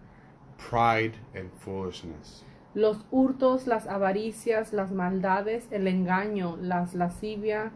pride, 0.59 1.17
and 1.35 1.51
foolishness. 1.53 2.45
los 2.75 3.05
hurtos, 3.11 3.67
las 3.67 3.87
avaricias, 3.87 4.73
las 4.73 4.91
maldades, 4.93 5.67
el 5.71 5.87
engaño, 5.87 6.57
las 6.61 6.95
lascivia, 6.95 7.73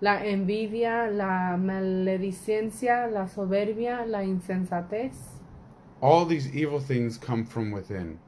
la 0.00 0.24
envidia, 0.24 1.08
la 1.08 1.56
maledicencia, 1.56 3.06
la 3.06 3.28
soberbia, 3.28 4.06
la 4.06 4.24
insensatez. 4.24 5.12
All 6.00 6.26
these 6.26 6.48
evil 6.54 6.80
things 6.80 7.18
come 7.18 7.44
from 7.44 7.70
within, 7.72 8.18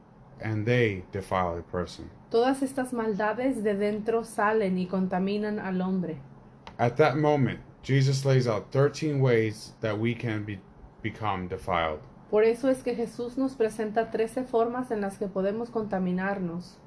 and 0.41 0.65
they 0.65 1.03
defile 1.11 1.57
a 1.57 1.63
person. 1.63 2.09
Todas 2.29 2.61
estas 2.61 2.93
maldades 2.93 3.63
de 3.63 3.75
dentro 3.75 4.23
salen 4.23 4.77
y 4.77 4.87
contaminan 4.87 5.59
al 5.59 5.81
hombre. 5.81 6.17
At 6.79 6.95
that 6.97 7.17
moment, 7.17 7.59
Jesus 7.83 8.23
lays 8.25 8.47
out 8.47 8.71
13 8.71 9.19
ways 9.19 9.73
that 9.81 9.99
we 9.99 10.15
can 10.15 10.43
be, 10.43 10.59
become 11.01 11.47
defiled. 11.49 11.99
Por 12.31 12.43
eso 12.43 12.69
es 12.69 12.81
que 12.81 12.95
Jesús 12.95 13.37
nos 13.37 13.55
presenta 13.55 14.09
13 14.09 14.45
formas 14.45 14.89
en 14.89 15.01
las 15.01 15.17
que 15.17 15.27
podemos 15.27 15.69
contaminarnos. 15.69 16.77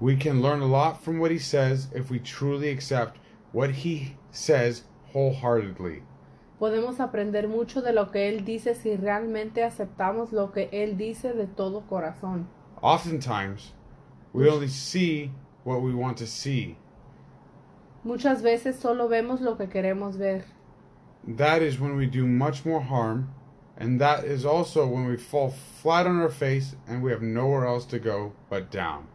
We 0.00 0.16
can 0.16 0.42
learn 0.42 0.60
a 0.60 0.66
lot 0.66 1.00
from 1.00 1.20
what 1.20 1.30
he 1.30 1.38
says 1.38 1.88
if 1.94 2.10
we 2.10 2.18
truly 2.18 2.68
accept 2.68 3.18
what 3.52 3.70
he 3.70 4.16
says 4.32 4.82
wholeheartedly. 5.12 6.02
Podemos 6.58 6.98
aprender 6.98 7.48
mucho 7.48 7.80
de 7.80 7.92
lo 7.92 8.10
que 8.10 8.28
Él 8.28 8.44
dice 8.44 8.74
si 8.74 8.96
realmente 8.96 9.62
aceptamos 9.62 10.32
lo 10.32 10.50
que 10.52 10.68
Él 10.72 10.96
dice 10.96 11.32
de 11.32 11.46
todo 11.46 11.82
corazón. 11.88 12.48
Oftentimes, 12.82 13.72
we 14.32 14.48
only 14.48 14.68
see 14.68 15.30
what 15.64 15.80
we 15.80 15.94
want 15.94 16.18
to 16.18 16.26
see. 16.26 16.76
Muchas 18.04 18.42
veces 18.42 18.76
solo 18.76 19.08
vemos 19.08 19.40
lo 19.40 19.56
que 19.56 19.66
queremos 19.66 20.18
ver. 20.18 20.44
That 21.26 21.62
is 21.62 21.80
when 21.80 21.96
we 21.96 22.06
do 22.06 22.26
much 22.26 22.66
more 22.66 22.82
harm, 22.82 23.30
and 23.78 23.98
that 23.98 24.24
is 24.24 24.44
also 24.44 24.86
when 24.86 25.06
we 25.06 25.16
fall 25.16 25.54
flat 25.82 26.06
on 26.06 26.20
our 26.20 26.28
face 26.28 26.76
and 26.86 27.02
we 27.02 27.10
have 27.12 27.22
nowhere 27.22 27.64
else 27.64 27.86
to 27.86 27.98
go 27.98 28.32
but 28.50 28.70
down. 28.70 29.06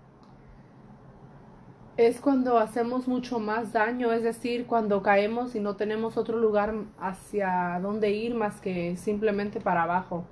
Es 1.98 2.20
cuando 2.20 2.58
hacemos 2.58 3.08
mucho 3.08 3.40
más 3.40 3.74
daño, 3.74 4.12
es 4.12 4.24
decir, 4.24 4.66
cuando 4.66 5.02
caemos 5.04 5.54
y 5.54 5.60
no 5.60 5.76
tenemos 5.76 6.18
otro 6.18 6.38
lugar 6.38 6.74
hacia 7.00 7.80
donde 7.84 8.10
ir 8.10 8.34
más 8.34 8.60
que 8.60 8.96
simplemente 8.98 9.60
para 9.60 9.84
abajo. 9.84 10.26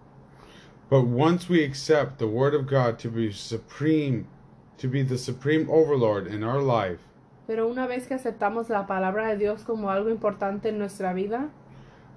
But 0.89 1.03
once 1.03 1.47
we 1.47 1.63
accept 1.63 2.17
the 2.17 2.27
Word 2.27 2.55
of 2.55 2.65
God 2.65 2.97
to 2.99 3.09
be 3.09 3.31
supreme, 3.31 4.25
to 4.77 4.87
be 4.87 5.03
the 5.03 5.17
supreme 5.17 5.69
overlord 5.69 6.25
in 6.25 6.41
our 6.41 6.61
life, 6.61 7.01
Pero 7.47 7.67
una 7.67 7.88
vez 7.88 8.07
que 8.07 8.13
aceptamos 8.13 8.69
la 8.69 8.86
palabra 8.86 9.29
de 9.29 9.38
Dios 9.38 9.63
como 9.63 9.89
algo 9.89 10.10
importante 10.10 10.69
en 10.69 10.77
nuestra 10.77 11.13
vida, 11.13 11.49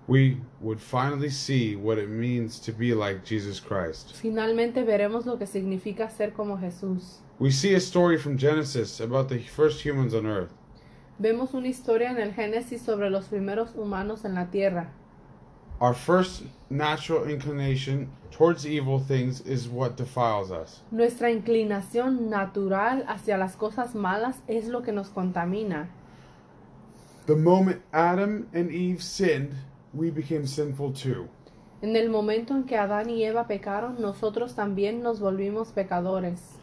we 0.08 0.36
would 0.60 0.80
finally 0.80 1.30
see 1.30 1.76
what 1.76 1.96
it 1.98 2.08
means 2.08 2.60
to 2.60 2.72
be 2.72 2.92
like 2.94 3.20
Jesus 3.24 3.60
Christ. 3.60 4.12
finalmente 4.16 4.82
veremos 4.82 5.24
lo 5.26 5.38
que 5.38 5.46
significa 5.46 6.10
ser 6.10 6.32
como 6.32 6.58
Jesús. 6.58 7.20
We 7.38 7.52
see 7.52 7.74
a 7.74 7.80
story 7.80 8.18
from 8.18 8.36
Genesis 8.36 9.00
about 9.00 9.28
the 9.28 9.38
first 9.38 9.80
humans 9.84 10.12
on 10.12 10.26
earth. 10.26 10.50
Vemos 11.18 11.54
una 11.54 11.68
historia 11.68 12.10
en 12.10 12.18
el 12.18 12.32
Génesis 12.32 12.82
sobre 12.82 13.08
los 13.08 13.26
primeros 13.26 13.74
humanos 13.76 14.24
en 14.24 14.34
la 14.34 14.50
tierra. 14.50 14.90
Our 15.80 15.94
first 15.94 16.42
natural 16.68 17.24
inclination 17.24 18.10
towards 18.30 18.66
evil 18.66 18.98
things 18.98 19.40
is 19.46 19.66
what 19.66 19.96
defiles 19.96 20.50
us. 20.50 20.82
Nuestra 20.90 21.30
inclinación 21.30 22.28
natural 22.28 23.04
hacia 23.08 23.38
las 23.38 23.56
cosas 23.56 23.94
malas 23.94 24.42
es 24.46 24.68
lo 24.68 24.82
que 24.82 24.92
nos 24.92 25.08
contamina. 25.08 25.88
The 27.24 27.36
moment 27.36 27.80
Adam 27.94 28.46
and 28.52 28.70
Eve 28.70 29.02
sinned, 29.02 29.54
we 29.94 30.10
became 30.10 30.46
sinful 30.46 30.92
too. 30.92 31.28
En 31.80 31.96
el 31.96 32.10
momento 32.10 32.54
en 32.54 32.64
que 32.64 32.76
Adán 32.76 33.08
y 33.08 33.24
Eva 33.24 33.46
pecaron, 33.46 34.02
nosotros 34.02 34.54
también 34.54 35.02
nos 35.02 35.18
volvimos 35.18 35.72
pecadores. 35.72 36.58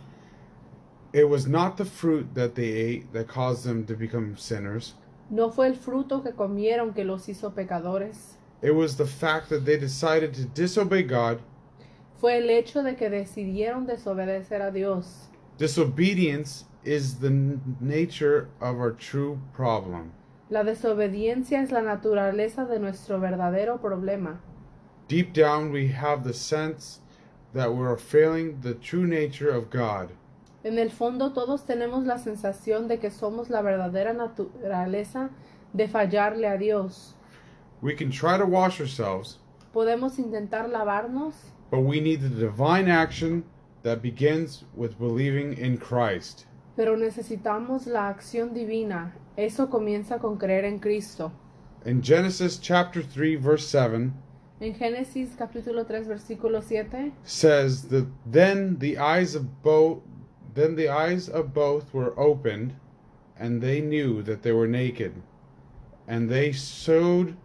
It 1.12 1.28
was 1.28 1.48
not 1.48 1.78
the 1.78 1.86
fruit 1.86 2.36
that 2.36 2.54
they 2.54 2.70
ate 2.70 3.14
that 3.14 3.28
caused 3.28 3.66
them 3.66 3.84
to 3.88 3.96
become 3.96 4.38
sinners. 4.38 4.94
No 5.32 5.50
fue 5.50 5.66
el 5.66 5.76
fruto 5.76 6.22
que 6.22 6.34
comieron 6.34 6.94
que 6.94 7.04
los 7.04 7.28
hizo 7.30 7.56
pecadores. 7.56 8.37
It 8.62 8.72
was 8.72 8.98
the 8.98 9.06
fact 9.06 9.50
that 9.50 9.66
they 9.66 9.78
decided 9.78 10.34
to 10.34 10.46
disobey 10.46 11.04
God. 11.04 11.40
Fue 12.20 12.38
el 12.38 12.50
hecho 12.50 12.82
de 12.82 12.96
que 12.96 13.10
decidieron 13.10 13.86
desobedecer 13.86 14.62
a 14.68 14.72
Dios. 14.72 15.28
Disobedience 15.58 16.66
is 16.84 17.20
the 17.20 17.30
nature 17.80 18.50
of 18.60 18.78
our 18.78 18.92
true 18.92 19.40
problem. 19.54 20.12
La 20.50 20.64
desobediencia 20.64 21.62
es 21.62 21.72
la 21.72 21.82
naturaleza 21.82 22.68
de 22.68 22.80
nuestro 22.80 23.20
verdadero 23.20 23.80
problema. 23.80 24.40
Deep 25.08 25.34
down, 25.34 25.72
we 25.72 25.90
have 25.90 26.24
the 26.24 26.34
sense 26.34 27.00
that 27.54 27.74
we 27.74 27.86
are 27.86 27.98
failing 27.98 28.60
the 28.62 28.74
true 28.74 29.06
nature 29.06 29.50
of 29.50 29.70
God. 29.70 30.10
En 30.64 30.80
el 30.80 30.90
fondo 30.90 31.32
todos 31.34 31.66
tenemos 31.66 32.06
la 32.06 32.18
sensación 32.18 32.88
de 32.88 32.98
que 32.98 33.12
somos 33.12 33.50
la 33.50 33.62
verdadera 33.62 34.14
naturaleza 34.14 35.30
de 35.74 35.88
fallarle 35.88 36.48
a 36.48 36.58
Dios. 36.58 37.14
We 37.82 37.94
can 37.96 38.10
try 38.12 38.38
to 38.38 38.46
wash 38.46 38.80
ourselves, 38.82 39.38
Podemos 39.74 40.18
intentar 40.18 40.68
lavarnos, 40.70 41.34
but 41.70 41.82
we 41.82 42.00
need 42.00 42.22
the 42.22 42.30
divine 42.30 42.88
action 42.88 43.44
that 43.84 44.02
begins 44.02 44.64
with 44.76 44.98
believing 44.98 45.54
in 45.58 45.78
Christ. 45.78 46.46
pero 46.76 46.96
necesitamos 46.96 47.88
la 47.88 48.10
acción 48.10 48.54
divina. 48.54 49.14
Eso 49.38 49.68
comienza 49.68 50.20
con 50.20 50.38
creer 50.38 50.66
en 50.66 50.80
Cristo. 50.80 51.32
In 51.86 52.02
Genesis 52.02 52.58
chapter 52.58 53.02
3 53.04 53.36
verse 53.36 53.68
7 53.68 54.12
En 54.60 54.74
Génesis 54.74 55.36
capítulo 55.38 55.86
3 55.86 56.08
versículo 56.08 56.64
7 56.64 57.14
says 57.24 57.84
that 57.90 58.08
then 58.26 58.78
the 58.80 58.98
eyes 58.98 59.36
of 59.36 59.62
both 59.62 60.00
then 60.56 60.76
the 60.76 60.90
eyes 60.90 61.30
of 61.30 61.54
both 61.54 61.94
were 61.94 62.14
opened 62.20 62.74
and 63.40 63.62
they 63.62 63.80
knew 63.80 64.24
that 64.24 64.42
they 64.42 64.52
were 64.52 64.68
naked 64.68 65.14
and 66.08 66.28
they 66.30 66.52
sewed 66.52 67.36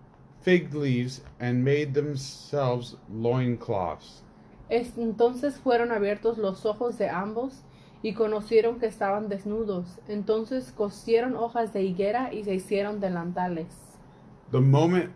fig 0.43 0.75
leaves 0.75 1.23
and 1.41 1.65
made 1.65 1.95
themselves 1.95 2.97
loincloths. 3.11 4.23
Es- 4.69 4.97
entonces 4.97 5.59
fueron 5.59 5.93
abiertos 5.93 6.39
los 6.39 6.65
ojos 6.67 6.99
de 6.99 7.09
ambos 7.09 7.63
y 8.03 8.15
conocieron 8.15 8.79
que 8.81 8.87
estaban 8.87 9.29
desnudos. 9.29 9.99
Entonces 10.09 10.73
cosieron 10.73 11.37
hojas 11.37 11.73
de 11.73 11.83
higuera 11.83 12.33
y 12.33 12.45
se 12.45 12.55
hicieron 12.55 13.01
delantales. 13.01 13.67
The 14.51 14.61
moment 14.61 15.13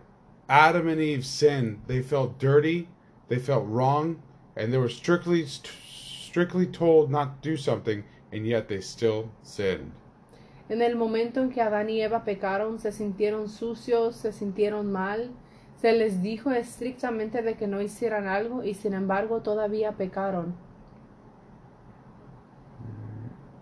Adam 0.48 0.88
and 0.88 1.00
Eve 1.00 1.24
sinned, 1.24 1.78
they 1.86 2.02
felt 2.02 2.38
dirty, 2.38 2.88
they 3.28 3.38
felt 3.38 3.66
wrong, 3.66 4.22
and 4.56 4.72
they 4.72 4.78
were 4.78 4.88
strictly 4.88 5.44
strictly 5.46 6.66
told 6.66 7.10
not 7.10 7.42
to 7.42 7.50
do 7.50 7.56
something, 7.56 8.04
and 8.32 8.46
yet 8.46 8.68
they 8.68 8.80
still 8.80 9.30
sinned. 9.42 9.92
En 10.68 10.82
el 10.82 10.96
momento 10.96 11.40
en 11.40 11.50
que 11.50 11.62
Adán 11.62 11.90
y 11.90 12.02
Eva 12.02 12.24
pecaron, 12.24 12.78
se 12.80 12.90
sintieron 12.90 13.48
sucios, 13.48 14.16
se 14.16 14.32
sintieron 14.32 14.90
mal, 14.90 15.30
se 15.76 15.92
les 15.92 16.22
dijo 16.22 16.50
estrictamente 16.50 17.42
de 17.42 17.54
que 17.54 17.68
no 17.68 17.80
hicieran 17.80 18.26
algo 18.26 18.64
y 18.64 18.74
sin 18.74 18.94
embargo 18.94 19.42
todavía 19.42 19.92
pecaron. 19.92 20.54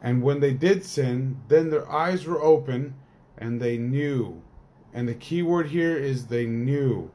And 0.03 0.23
when 0.23 0.41
they 0.41 0.53
did 0.53 0.83
sin, 0.83 1.39
then 1.49 1.71
their 1.71 1.91
eyes 1.91 2.27
were 2.27 2.41
open 2.41 2.95
and 3.39 3.61
they 3.61 3.79
knew. 3.79 4.43
And 4.93 5.09
the 5.09 5.15
key 5.15 5.43
word 5.43 5.69
here 5.69 5.97
is 5.97 6.27
they 6.27 6.47
knew 6.47 7.11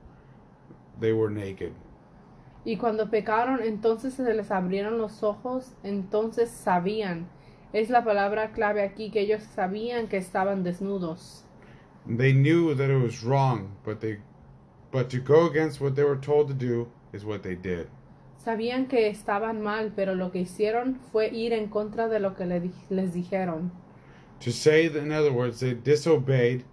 they 0.99 1.13
were 1.13 1.29
naked. 1.29 1.73
Y 2.65 2.75
cuando 2.75 3.09
pecaron, 3.09 3.61
entonces 3.61 4.15
se 4.15 4.33
les 4.33 4.51
abrieron 4.51 4.97
los 4.97 5.23
ojos, 5.23 5.75
entonces 5.83 6.49
sabían. 6.49 7.27
Es 7.71 7.89
la 7.89 8.03
palabra 8.03 8.51
clave 8.51 8.81
aquí 8.81 9.11
que 9.11 9.21
ellos 9.21 9.43
sabían 9.55 10.07
que 10.07 10.17
estaban 10.17 10.63
desnudos. 10.63 11.43
They 12.07 12.33
knew 12.33 12.73
that 12.73 12.89
it 12.89 12.97
was 12.97 13.23
wrong, 13.23 13.77
but 13.85 13.99
they 13.99 14.17
but 14.91 15.09
to 15.11 15.19
go 15.19 15.45
against 15.45 15.79
what 15.79 15.95
they 15.95 16.03
were 16.03 16.19
told 16.19 16.47
to 16.47 16.53
do 16.55 16.87
is 17.13 17.23
what 17.23 17.43
they 17.43 17.55
did. 17.55 17.87
Sabían 18.43 18.87
que 18.87 19.07
estaban 19.07 19.61
mal, 19.61 19.91
pero 19.95 20.15
lo 20.15 20.31
que 20.31 20.41
hicieron 20.41 20.97
fue 21.11 21.29
ir 21.29 21.53
en 21.53 21.67
contra 21.67 22.07
de 22.07 22.19
lo 22.19 22.35
que 22.35 22.45
les 22.45 23.13
dijeron. 23.13 23.71
To 24.39 24.51
say 24.51 24.87
that 24.87 25.03
in 25.03 25.11
other 25.11 25.31
words 25.31 25.59
they 25.59 25.75
disobeyed, 25.75 26.63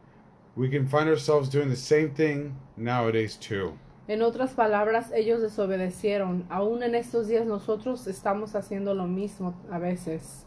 we 0.57 0.71
can 0.71 0.87
find 0.87 1.11
ourselves 1.11 1.51
doing 1.51 1.69
the 1.69 1.77
same 1.77 2.09
thing 2.11 2.55
nowadays 2.79 3.37
too. 3.37 3.77
En 4.09 4.23
otras 4.23 4.55
palabras, 4.55 5.11
ellos 5.13 5.43
desobedecieron. 5.43 6.47
Aún 6.49 6.83
en 6.85 6.95
estos 6.95 7.27
días 7.27 7.45
nosotros 7.45 8.07
estamos 8.07 8.55
haciendo 8.55 8.95
lo 8.95 9.07
mismo 9.07 9.55
a 9.71 9.79
veces. 9.79 10.46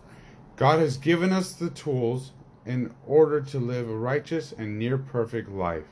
God 0.59 0.79
has 0.79 0.97
given 0.97 1.31
us 1.31 1.53
the 1.53 1.69
tools 1.69 2.33
in 2.65 2.91
order 3.07 3.39
to 3.39 3.59
live 3.59 3.89
a 3.89 3.95
righteous 3.95 4.51
and 4.51 4.77
near 4.77 4.97
perfect 4.97 5.49
life. 5.49 5.85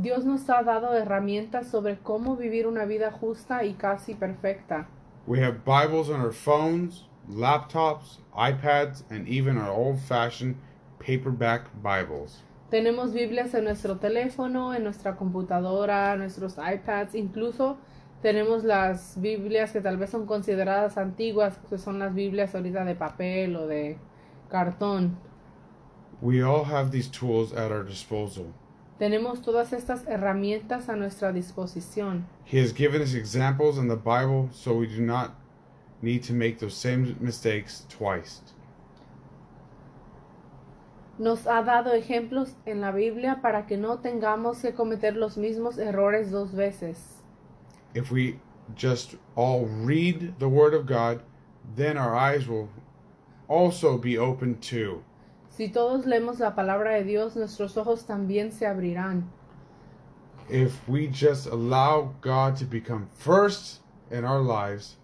Dios 0.00 0.24
nos 0.24 0.46
ha 0.46 0.62
dado 0.62 0.92
herramientas 0.94 1.66
sobre 1.68 1.98
cómo 2.04 2.36
vivir 2.36 2.68
una 2.68 2.86
vida 2.86 3.10
justa 3.10 3.64
y 3.64 3.72
casi 3.72 4.14
perfecta. 4.14 4.86
We 5.26 5.40
have 5.40 5.64
Bibles 5.64 6.08
on 6.08 6.20
our 6.20 6.30
phones, 6.30 7.02
laptops, 7.28 8.18
iPads, 8.32 9.02
and 9.10 9.26
even 9.26 9.58
our 9.58 9.72
old 9.72 9.98
fashioned 9.98 10.54
paperback 11.00 11.66
Bibles. 11.82 12.44
Tenemos 12.70 13.12
Biblias 13.12 13.52
en 13.54 13.64
nuestro 13.64 13.96
teléfono, 13.96 14.72
en 14.72 14.84
nuestra 14.84 15.16
computadora, 15.16 16.16
nuestros 16.16 16.58
iPads, 16.58 17.16
incluso 17.16 17.76
tenemos 18.22 18.62
las 18.62 19.20
Biblias 19.20 19.72
que 19.72 19.80
tal 19.80 19.96
vez 19.96 20.10
son 20.10 20.26
consideradas 20.26 20.96
antiguas, 20.96 21.58
que 21.68 21.76
son 21.76 21.98
las 21.98 22.14
Biblias 22.14 22.54
ahorita 22.54 22.84
de 22.84 22.94
papel 22.94 23.56
o 23.56 23.66
de 23.66 23.98
cartón. 24.52 25.16
We 26.20 26.42
all 26.42 26.64
have 26.64 26.92
these 26.92 27.08
tools 27.08 27.52
at 27.52 27.72
our 27.72 27.82
disposal. 27.82 28.52
Tenemos 29.00 29.42
todas 29.42 29.72
estas 29.72 30.04
herramientas 30.06 30.88
a 30.88 30.94
nuestra 30.94 31.32
disposición. 31.32 32.24
He 32.44 32.58
has 32.58 32.72
given 32.72 33.02
us 33.02 33.14
examples 33.14 33.78
in 33.78 33.88
the 33.88 33.96
Bible 33.96 34.50
so 34.52 34.74
we 34.74 34.86
do 34.86 35.00
not 35.00 35.34
need 36.02 36.22
to 36.24 36.32
make 36.32 36.58
those 36.58 36.76
same 36.76 37.16
mistakes 37.18 37.86
twice. 37.88 38.40
Nos 41.18 41.46
ha 41.46 41.62
dado 41.62 41.92
ejemplos 41.92 42.54
en 42.66 42.80
la 42.80 42.92
Biblia 42.92 43.40
para 43.42 43.66
que 43.66 43.76
no 43.76 43.98
tengamos 43.98 44.60
que 44.60 44.72
cometer 44.72 45.16
los 45.16 45.36
mismos 45.36 45.78
errores 45.78 46.30
dos 46.30 46.52
veces. 46.52 47.22
If 47.94 48.10
we 48.10 48.38
just 48.76 49.16
all 49.34 49.66
read 49.66 50.34
the 50.38 50.48
Word 50.48 50.74
of 50.74 50.86
God, 50.86 51.22
then 51.74 51.96
our 51.96 52.14
eyes 52.14 52.46
will 52.48 52.68
also 53.48 53.98
be 53.98 54.18
open 54.18 54.56
to. 54.70 55.02
Si 55.50 55.68
todos 55.68 56.06
leemos 56.06 56.38
la 56.38 56.54
palabra 56.54 56.92
de 56.94 57.04
Dios, 57.04 57.36
nuestros 57.36 57.76
ojos 57.76 58.04
también 58.06 58.52
se 58.52 58.66
abrirán. 58.66 59.24
If 60.48 60.86
we 60.88 61.08
just 61.08 61.46
allow 61.46 62.14
God 62.20 62.56
to 62.56 62.64
become 62.64 63.08
first 63.14 63.80
in 64.10 64.24
our 64.24 64.40
lives, 64.40 64.96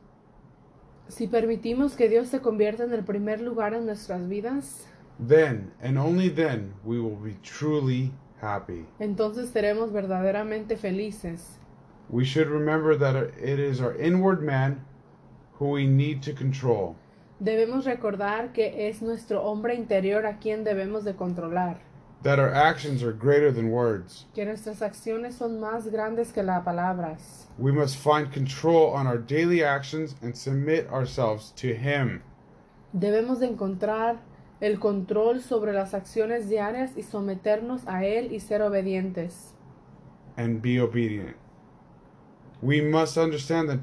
Si 1.09 1.27
permitimos 1.27 1.97
que 1.97 2.09
Dios 2.09 2.29
se 2.29 2.41
convierta 2.41 2.85
en 2.85 2.93
el 2.93 3.03
primer 3.03 3.41
lugar 3.41 3.73
en 3.73 3.87
nuestras 3.87 4.29
vidas, 4.29 4.87
then 5.19 5.73
and 5.83 5.97
only 5.99 6.29
then 6.29 6.75
we 6.85 7.01
will 7.01 7.17
be 7.17 7.35
truly 7.43 8.13
happy. 8.43 8.85
entonces 9.01 9.49
seremos 9.51 9.91
verdaderamente 9.91 10.77
felices. 10.77 11.59
We 12.11 12.25
should 12.25 12.49
remember 12.49 12.95
that 12.99 13.17
it 13.39 13.59
is 13.59 13.81
our 13.81 13.95
inward 13.97 14.43
man 14.43 14.85
who 15.59 15.71
we 15.71 15.87
need 15.87 16.23
to 16.23 16.33
control. 16.35 16.97
Debemos 17.41 17.85
recordar 17.85 18.53
que 18.53 18.89
es 18.89 19.01
nuestro 19.01 19.43
hombre 19.45 19.75
interior 19.75 20.27
a 20.27 20.39
quien 20.39 20.65
debemos 20.65 21.05
de 21.05 21.15
controlar, 21.15 21.79
that 22.25 22.41
our 22.41 22.53
actions 22.53 23.01
are 23.03 23.13
greater 23.13 23.53
than 23.53 23.71
words. 23.71 24.27
que 24.35 24.45
nuestras 24.45 24.83
acciones 24.83 25.35
son 25.37 25.61
más 25.61 25.87
grandes 25.89 26.33
que 26.33 26.43
las 26.43 26.65
palabras. 26.65 27.47
We 27.59 27.71
must 27.73 27.97
find 27.97 28.33
control 28.33 28.93
on 28.93 29.07
our 29.07 29.19
daily 29.19 29.63
actions 29.63 30.17
and 30.21 30.35
submit 30.37 30.89
ourselves 30.91 31.53
to 31.57 31.69
Him. 31.69 32.23
Debemos 32.93 33.39
de 33.39 33.47
encontrar 33.47 34.17
el 34.61 34.81
control 34.81 35.41
sobre 35.41 35.73
las 35.73 35.95
acciones 35.95 36.49
diarias 36.49 36.97
y 36.97 37.03
someternos 37.03 37.83
a 37.87 38.05
Él 38.05 38.33
y 38.33 38.41
ser 38.41 38.63
obedientes. 38.63 39.55
and 40.37 40.61
be 40.63 40.81
obedient. 40.81 41.37
We 42.63 42.81
must 42.81 43.17
understand 43.17 43.69
the 43.69 43.79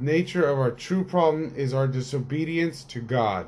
nature 0.00 0.46
of 0.48 0.58
our 0.58 0.70
true 0.70 1.04
problem 1.04 1.52
is 1.56 1.72
our 1.74 1.86
disobedience 1.86 2.84
to 2.84 3.00
God. 3.00 3.46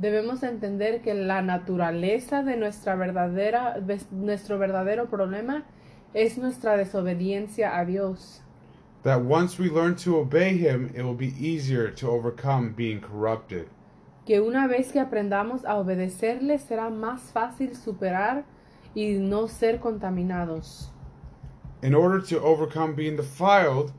Debemos 0.00 0.42
entender 0.42 1.00
que 1.02 1.14
la 1.14 1.40
naturaleza 1.40 2.42
de 2.44 2.56
nuestra 2.56 2.96
verdadera, 2.96 3.78
ves- 3.80 4.10
nuestro 4.12 4.58
verdadero 4.58 5.08
problema 5.08 5.62
es 6.12 6.36
nuestra 6.36 6.76
desobediencia 6.76 7.78
a 7.78 7.84
Dios. 7.84 8.40
That 9.04 9.22
once 9.22 9.58
we 9.58 9.70
learn 9.70 9.94
to 9.96 10.16
obey 10.18 10.56
Him, 10.58 10.90
it 10.94 11.02
will 11.02 11.14
be 11.14 11.32
easier 11.38 11.90
to 11.92 12.10
overcome 12.10 12.72
being 12.74 13.00
corrupted. 13.00 13.68
Que 14.26 14.40
una 14.40 14.66
vez 14.66 14.90
que 14.92 15.00
aprendamos 15.00 15.64
a 15.64 15.76
obedecerle 15.76 16.58
será 16.58 16.90
más 16.90 17.32
fácil 17.32 17.74
superar 17.76 18.44
y 18.94 19.16
no 19.18 19.46
ser 19.46 19.78
contaminados. 19.78 20.88
In 21.82 21.94
order 21.94 22.20
to 22.20 22.40
overcome 22.42 22.94
being 22.94 23.16
defiled, 23.16 23.92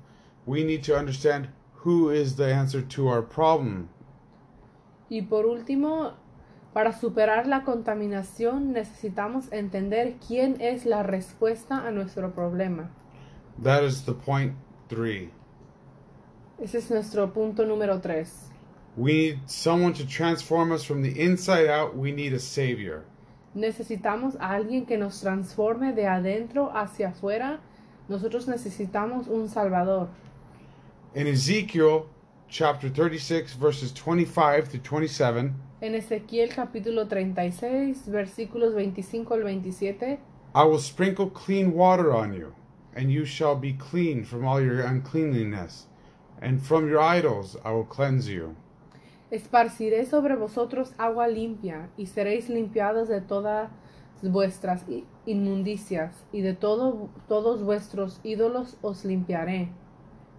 we 0.45 0.63
need 0.63 0.83
to 0.83 0.97
understand 0.97 1.47
who 1.87 2.11
is 2.11 2.35
the 2.35 2.53
answer 2.53 2.81
to 2.81 3.07
our 3.07 3.21
problem. 3.21 3.87
Y 5.09 5.21
por 5.21 5.45
último, 5.45 6.13
Para 6.77 6.93
superar 6.93 7.47
la 7.47 7.63
contaminación 7.63 8.71
necesitamos 8.71 9.51
entender 9.51 10.17
quién 10.27 10.57
es 10.59 10.85
la 10.85 11.01
respuesta 11.01 11.87
a 11.87 11.89
nuestro 11.89 12.35
problema. 12.35 12.91
That 13.63 13.83
is 13.83 14.05
the 14.05 14.13
point 14.13 14.53
three. 14.87 15.31
Ese 16.59 16.77
es 16.77 16.91
nuestro 16.91 17.33
punto 17.33 17.65
número 17.65 17.99
3. 17.99 18.51
We 18.95 19.13
need 19.13 19.39
someone 19.47 19.93
to 19.93 20.05
transform 20.05 20.71
us 20.71 20.85
from 20.85 21.01
the 21.01 21.19
inside 21.19 21.67
out. 21.67 21.95
We 21.95 22.11
need 22.11 22.35
a 22.35 22.39
Savior. 22.39 23.05
Necesitamos 23.55 24.35
a 24.39 24.53
alguien 24.53 24.85
que 24.85 24.99
nos 24.99 25.19
transforme 25.19 25.93
de 25.93 26.05
adentro 26.05 26.69
hacia 26.75 27.09
afuera. 27.09 27.59
Nosotros 28.07 28.47
necesitamos 28.47 29.27
un 29.27 29.49
Salvador. 29.49 30.09
In 31.15 31.25
Ezekiel 31.25 32.09
chapter 32.49 32.89
36, 32.89 33.53
verses 33.53 33.91
25 33.91 34.69
to 34.69 34.77
27, 34.77 35.53
En 35.81 35.95
Ezequiel 35.95 36.49
capítulo 36.49 37.07
36, 37.07 38.07
versículos 38.07 38.73
25 38.73 39.33
al 39.33 39.43
27, 39.43 40.19
I 40.53 40.63
will 40.63 40.79
sprinkle 40.79 41.29
clean 41.29 41.73
water 41.73 42.13
on 42.13 42.33
you, 42.33 42.53
and 42.95 43.11
you 43.11 43.25
shall 43.25 43.55
be 43.55 43.73
clean 43.73 44.25
from 44.25 44.45
all 44.45 44.61
your 44.61 44.81
uncleanliness, 44.81 45.87
and 46.41 46.61
from 46.61 46.89
your 46.89 46.99
idols 46.99 47.55
I 47.63 47.71
will 47.71 47.85
cleanse 47.87 48.29
you. 48.29 48.55
esparciré 49.31 50.05
sobre 50.05 50.35
vosotros 50.35 50.93
agua 50.97 51.27
limpia, 51.27 51.89
y 51.97 52.07
seréis 52.07 52.49
limpiados 52.49 53.07
de 53.07 53.21
todas 53.21 53.69
vuestras 54.21 54.83
inmundicias, 55.25 56.25
y 56.31 56.41
de 56.41 56.53
todo, 56.53 57.09
todos 57.27 57.63
vuestros 57.63 58.19
ídolos 58.23 58.77
os 58.81 59.05
limpiaré. 59.05 59.69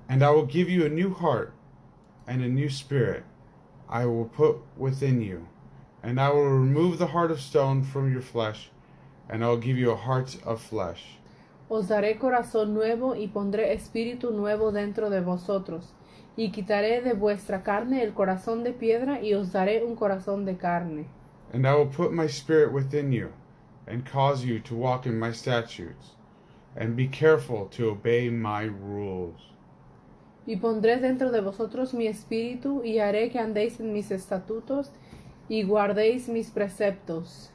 And 0.09 0.23
I 0.23 0.31
will 0.31 0.47
give 0.47 0.71
you 0.71 0.87
a 0.87 0.89
new 0.89 1.13
heart 1.13 1.53
and 2.27 2.43
a 2.43 2.49
new 2.49 2.69
spirit 2.69 3.25
I 3.89 4.05
will 4.07 4.27
put 4.27 4.59
within 4.77 5.21
you. 5.21 5.49
And 6.03 6.21
I 6.21 6.31
will 6.31 6.49
remove 6.49 6.99
the 6.99 7.09
heart 7.09 7.31
of 7.31 7.41
stone 7.41 7.83
from 7.83 8.13
your 8.13 8.23
flesh, 8.23 8.71
and 9.29 9.43
I 9.43 9.49
will 9.49 9.57
give 9.57 9.77
you 9.77 9.91
a 9.91 9.97
heart 9.97 10.37
of 10.45 10.61
flesh. 10.61 11.19
Os 11.71 11.89
daré 11.89 12.19
corazón 12.19 12.73
nuevo 12.73 13.15
y 13.15 13.29
pondré 13.29 13.73
espíritu 13.73 14.31
nuevo 14.31 14.71
dentro 14.71 15.11
de 15.11 15.21
vosotros, 15.21 15.93
y 16.37 16.51
quitaré 16.51 17.03
de 17.03 17.15
vuestra 17.15 17.63
carne 17.63 18.03
el 18.03 18.13
corazón 18.13 18.63
de 18.63 18.73
piedra 18.73 19.21
y 19.21 19.35
os 19.35 19.53
daré 19.53 19.83
un 19.83 19.97
corazón 19.97 20.45
de 20.45 20.57
carne. 20.57 21.07
And 21.53 21.67
I 21.67 21.75
will 21.75 21.87
put 21.87 22.13
my 22.13 22.29
spirit 22.29 22.73
within 22.73 23.11
you, 23.11 23.33
and 23.87 24.07
cause 24.07 24.45
you 24.45 24.61
to 24.61 24.75
walk 24.77 25.05
in 25.05 25.19
my 25.19 25.33
statutes, 25.33 26.15
and 26.77 26.95
be 26.95 27.09
careful 27.09 27.67
to 27.73 27.91
obey 27.91 28.31
my 28.31 28.63
rules. 28.63 29.41
Y 30.49 30.57
pondré 30.57 30.97
dentro 30.97 31.31
de 31.31 31.43
vosotros 31.43 31.93
mi 31.93 32.07
espíritu 32.07 32.83
y 32.83 33.01
haré 33.01 33.29
que 33.29 33.39
andéis 33.39 33.81
en 33.81 33.93
mis 33.93 34.11
estatutos 34.11 34.91
y 35.47 35.63
guardéis 35.63 36.27
mis 36.27 36.51
preceptos. 36.51 37.51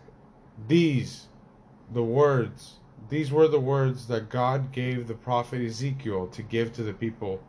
These, 0.68 1.28
the 1.92 2.04
words, 2.04 2.80
these 3.10 3.34
were 3.34 3.50
the 3.50 3.60
words 3.60 4.06
that 4.10 4.30
God 4.30 4.72
gave 4.72 5.08
the 5.08 5.16
prophet 5.16 5.60
Ezekiel 5.60 6.28
to 6.28 6.44
give 6.44 6.72
to 6.74 6.84
the 6.84 6.94
people 6.94 7.40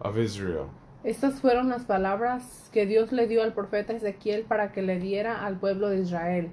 of 0.00 0.16
Israel. 0.16 0.70
Estas 1.04 1.38
fueron 1.42 1.68
las 1.68 1.84
palabras 1.84 2.70
que 2.72 2.86
Dios 2.86 3.12
le 3.12 3.26
dio 3.26 3.42
al 3.42 3.52
profeta 3.52 3.92
Ezequiel 3.92 4.44
para 4.44 4.72
que 4.72 4.80
le 4.80 4.98
diera 4.98 5.44
al 5.44 5.58
pueblo 5.58 5.90
de 5.90 6.00
Israel. 6.00 6.48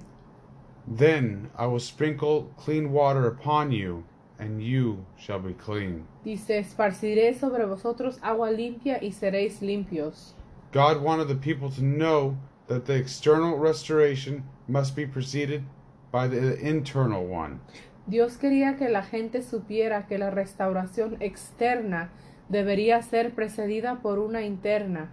Then 0.86 1.48
I 1.58 1.66
will 1.68 1.80
sprinkle 1.80 2.50
clean 2.58 2.92
water 2.92 3.26
upon 3.26 3.72
you, 3.72 4.04
and 4.38 4.62
you 4.62 5.04
shall 5.16 5.38
be 5.38 5.54
clean. 5.54 6.06
Dice, 6.24 6.58
esparciré 6.58 7.34
sobre 7.38 7.64
vosotros 7.66 8.18
agua 8.22 8.50
limpia 8.50 8.98
y 9.02 9.12
seréis 9.12 9.60
limpios. 9.62 10.34
God 10.72 11.02
wanted 11.02 11.28
the 11.28 11.34
people 11.34 11.70
to 11.70 11.82
know 11.82 12.36
that 12.68 12.86
the 12.86 12.94
external 12.94 13.56
restoration 13.56 14.44
must 14.68 14.94
be 14.94 15.06
preceded 15.06 15.62
by 16.10 16.28
the 16.28 16.58
internal 16.60 17.26
one. 17.26 17.60
Dios 18.08 18.36
quería 18.36 18.76
que 18.78 18.88
la 18.88 19.02
gente 19.02 19.42
supiera 19.42 20.06
que 20.06 20.18
la 20.18 20.30
restauración 20.30 21.16
externa 21.20 22.10
debería 22.48 23.02
ser 23.02 23.34
precedida 23.34 24.00
por 24.00 24.18
una 24.18 24.42
interna. 24.42 25.10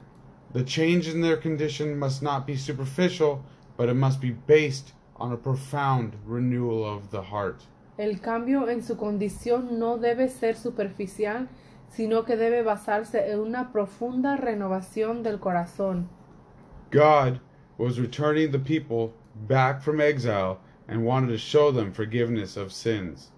The 0.53 0.63
change 0.63 1.07
in 1.07 1.21
their 1.21 1.37
condition 1.37 1.97
must 1.97 2.21
not 2.21 2.45
be 2.45 2.55
superficial, 2.55 3.43
but 3.75 3.89
it 3.89 3.95
must 3.95 4.21
be 4.21 4.31
based 4.31 4.93
on 5.15 5.31
a 5.31 5.37
profound 5.37 6.13
renewal 6.25 6.85
of 6.85 7.09
the 7.09 7.21
heart. 7.21 7.63
El 7.97 8.21
cambio 8.21 8.69
en 8.69 8.81
su 8.81 8.97
condición 8.97 9.77
no 9.77 9.97
debe 9.97 10.27
ser 10.27 10.55
superficial, 10.55 11.47
sino 11.89 12.25
que 12.25 12.35
debe 12.35 12.63
basarse 12.63 13.31
en 13.31 13.39
una 13.39 13.71
profunda 13.71 14.35
renovación 14.35 15.21
del 15.21 15.39
corazón. 15.39 16.09
God 16.91 17.39
was 17.77 17.99
returning 17.99 18.51
the 18.51 18.59
people 18.59 19.13
back 19.47 19.81
from 19.81 20.01
exile 20.01 20.57
and 20.87 21.05
wanted 21.05 21.29
to 21.29 21.37
show 21.37 21.71
them 21.71 21.91
forgiveness 21.91 22.57
of 22.57 22.71
sins. 22.71 23.31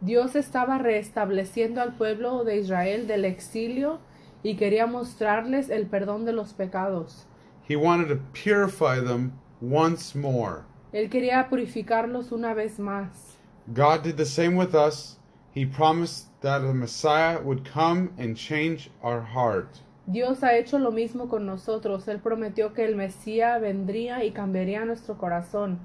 Dios 0.00 0.34
estaba 0.36 0.78
restableciendo 0.78 1.80
al 1.80 1.94
pueblo 1.94 2.44
de 2.44 2.58
Israel 2.58 3.06
del 3.06 3.24
exilio 3.24 4.00
y 4.42 4.56
quería 4.56 4.86
mostrarles 4.86 5.70
el 5.70 5.86
perdón 5.86 6.24
de 6.24 6.32
los 6.32 6.52
pecados. 6.52 7.26
He 7.68 7.76
wanted 7.76 8.08
to 8.08 8.20
purify 8.32 9.00
them 9.00 9.32
once 9.60 10.16
more. 10.16 10.62
Él 10.92 11.08
quería 11.08 11.48
purificarlos 11.48 12.32
una 12.32 12.52
vez 12.54 12.78
más. 12.78 13.31
God 13.72 14.02
did 14.02 14.16
the 14.16 14.26
same 14.26 14.56
with 14.56 14.74
us. 14.74 15.16
He 15.52 15.66
promised 15.66 16.26
that 16.40 16.58
the 16.60 16.72
Messiah 16.72 17.40
would 17.42 17.64
come 17.64 18.12
and 18.18 18.36
change 18.36 18.90
our 19.02 19.20
heart. 19.20 19.80
Dios 20.10 20.40
ha 20.40 20.54
hecho 20.54 20.78
lo 20.78 20.90
mismo 20.90 21.28
con 21.28 21.46
nosotros. 21.46 22.06
Él 22.08 22.20
prometió 22.20 22.74
que 22.74 22.84
el 22.84 22.94
Mesías 22.94 23.60
vendría 23.60 24.24
y 24.24 24.32
cambiaría 24.32 24.84
nuestro 24.84 25.14
corazón. 25.14 25.78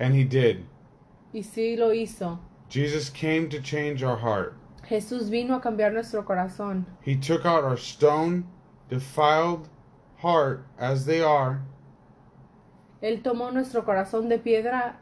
And 0.00 0.14
he 0.14 0.24
did. 0.24 0.64
Y 1.32 1.42
sí 1.42 1.76
lo 1.76 1.92
hizo. 1.92 2.38
Jesus 2.68 3.10
came 3.10 3.48
to 3.48 3.60
change 3.60 4.02
our 4.02 4.16
heart. 4.16 4.54
Jesús 4.88 5.30
vino 5.30 5.54
a 5.54 5.60
cambiar 5.60 5.92
nuestro 5.92 6.22
corazón. 6.24 6.86
He 7.02 7.14
took 7.14 7.44
out 7.46 7.62
our 7.62 7.76
stone, 7.76 8.44
defiled 8.88 9.68
heart 10.22 10.64
as 10.78 11.04
they 11.04 11.20
are, 11.20 11.62
Él 13.02 13.22
tomó 13.22 13.50
nuestro 13.50 13.84
corazón 13.84 14.28
de 14.28 14.38
piedra 14.38 15.00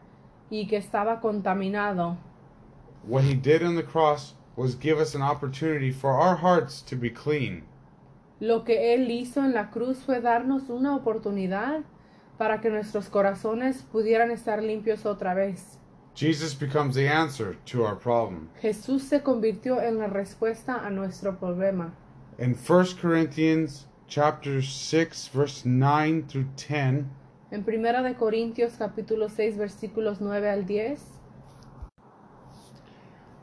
y 0.51 0.67
que 0.67 0.77
estaba 0.77 1.21
contaminado. 1.21 2.17
What 3.07 3.25
he 3.25 3.35
did 3.35 3.63
on 3.63 3.77
the 3.77 3.83
cross 3.83 4.35
was 4.57 4.75
give 4.75 4.99
us 5.01 5.15
an 5.15 5.23
opportunity 5.23 5.91
for 5.91 6.11
our 6.11 6.37
hearts 6.37 6.83
to 6.83 6.97
be 6.97 7.11
clean. 7.11 7.63
Lo 8.41 8.65
que 8.65 8.95
Él 8.95 9.11
hizo 9.11 9.45
en 9.45 9.53
la 9.53 9.71
cruz 9.71 9.99
fue 10.05 10.21
darnos 10.21 10.69
una 10.69 10.97
oportunidad 10.97 11.83
para 12.39 12.61
que 12.61 12.71
nuestros 12.71 13.09
corazones 13.09 13.83
pudieran 13.83 14.31
estar 14.31 14.63
limpios 14.63 15.05
otra 15.05 15.35
vez. 15.35 15.79
Jesus 16.15 16.55
becomes 16.55 16.95
the 16.95 17.07
answer 17.07 17.57
to 17.67 17.85
our 17.85 17.95
problem. 17.95 18.49
Jesús 18.61 19.03
se 19.03 19.23
convirtió 19.23 19.81
en 19.81 19.99
la 19.99 20.09
respuesta 20.09 20.85
a 20.85 20.91
nuestro 20.91 21.39
problema. 21.39 21.93
In 22.39 22.55
1 22.55 22.97
Corinthians 23.01 23.87
chapter 24.09 24.63
6 24.63 25.29
verse 25.29 25.65
9 25.65 26.25
through 26.27 26.49
10, 26.57 27.11
En 27.53 27.65
Primera 27.65 28.01
de 28.03 28.15
Corintios 28.15 28.77
capítulo 28.79 29.29
6 29.29 29.57
versículos 29.57 30.21
9 30.21 30.49
al 30.49 30.67
10, 30.67 31.01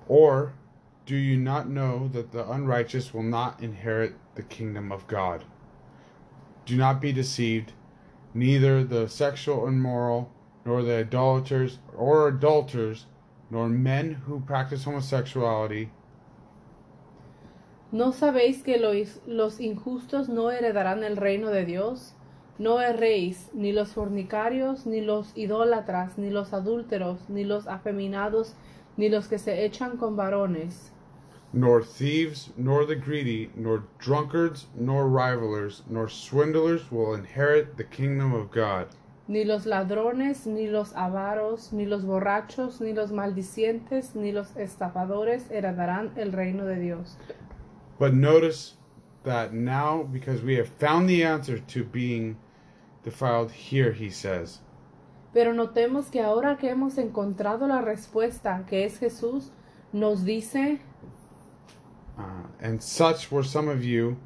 or 0.07 0.53
do 1.05 1.15
you 1.15 1.35
not 1.35 1.67
know 1.67 2.07
that 2.13 2.31
the 2.31 2.49
unrighteous 2.49 3.13
will 3.13 3.23
not 3.23 3.61
inherit 3.61 4.13
the 4.35 4.43
kingdom 4.43 4.93
of 4.93 5.05
God? 5.07 5.43
Do 6.65 6.77
not 6.77 7.01
be 7.01 7.11
deceived, 7.11 7.73
neither 8.33 8.85
the 8.85 9.09
sexual 9.09 9.67
immoral, 9.67 10.31
nor 10.65 10.83
the 10.83 10.99
idolaters 10.99 11.79
or 11.93 12.29
adulterers, 12.29 13.07
nor 13.51 13.67
men 13.67 14.13
who 14.25 14.39
practice 14.39 14.85
homosexuality, 14.85 15.89
¿no 17.91 18.11
sabéis 18.11 18.63
que 18.63 18.77
los, 18.77 19.19
los 19.25 19.59
injustos 19.59 20.29
no 20.29 20.49
heredarán 20.51 21.03
el 21.03 21.17
reino 21.17 21.49
de 21.49 21.65
Dios? 21.65 22.13
No 22.59 22.81
erréis, 22.81 23.49
ni 23.53 23.71
los 23.71 23.93
fornicarios, 23.93 24.85
ni 24.85 25.01
los 25.01 25.31
idólatras, 25.35 26.17
ni 26.17 26.31
los 26.31 26.53
adúlteros, 26.53 27.29
ni 27.29 27.43
los 27.43 27.67
afeminados, 27.67 28.55
ni 28.97 29.09
los 29.09 29.27
que 29.27 29.37
se 29.37 29.63
echan 29.65 29.97
con 29.97 30.15
varones, 30.15 30.91
nor 31.53 31.83
thieves, 31.85 32.51
nor 32.57 32.85
the 32.85 32.95
greedy, 32.95 33.49
nor 33.55 33.83
drunkards, 33.99 34.67
nor 34.75 35.07
rivalers, 35.07 35.83
nor 35.89 36.09
swindlers 36.09 36.91
will 36.91 37.13
inherit 37.13 37.77
the 37.77 37.83
kingdom 37.83 38.33
of 38.33 38.51
God. 38.51 38.87
ni 39.27 39.43
los 39.43 39.65
ladrones, 39.65 40.47
ni 40.47 40.67
los 40.67 40.93
avaros, 40.95 41.73
ni 41.73 41.85
los 41.85 42.05
borrachos, 42.05 42.79
ni 42.81 42.93
los 42.93 43.11
maldicientes, 43.11 44.15
ni 44.15 44.31
los 44.31 44.55
estafadores 44.55 45.51
heredarán 45.51 46.11
el 46.15 46.31
reino 46.31 46.65
de 46.65 46.79
Dios. 46.79 47.17
But 47.99 48.13
notice 48.13 48.75
that 49.23 49.53
now, 49.53 50.03
because 50.03 50.41
we 50.41 50.55
have 50.55 50.69
found 50.79 51.09
the 51.09 51.23
answer 51.23 51.59
to 51.59 51.83
being 51.83 52.37
defiled, 53.07 53.51
here 53.51 53.93
he 53.93 54.09
says, 54.09 54.59
Pero 55.33 55.53
notemos 55.53 56.11
que 56.11 56.21
ahora 56.21 56.57
que 56.57 56.69
hemos 56.69 56.97
encontrado 56.97 57.67
la 57.67 57.81
respuesta, 57.81 58.65
que 58.67 58.83
es 58.83 58.99
Jesús, 58.99 59.51
nos 59.93 60.23
dice, 60.25 60.81
uh, 62.17 62.47
and 62.59 62.83
such 62.83 63.31
were 63.31 63.43
some 63.43 63.69
of 63.69 63.81
you, 63.81 64.17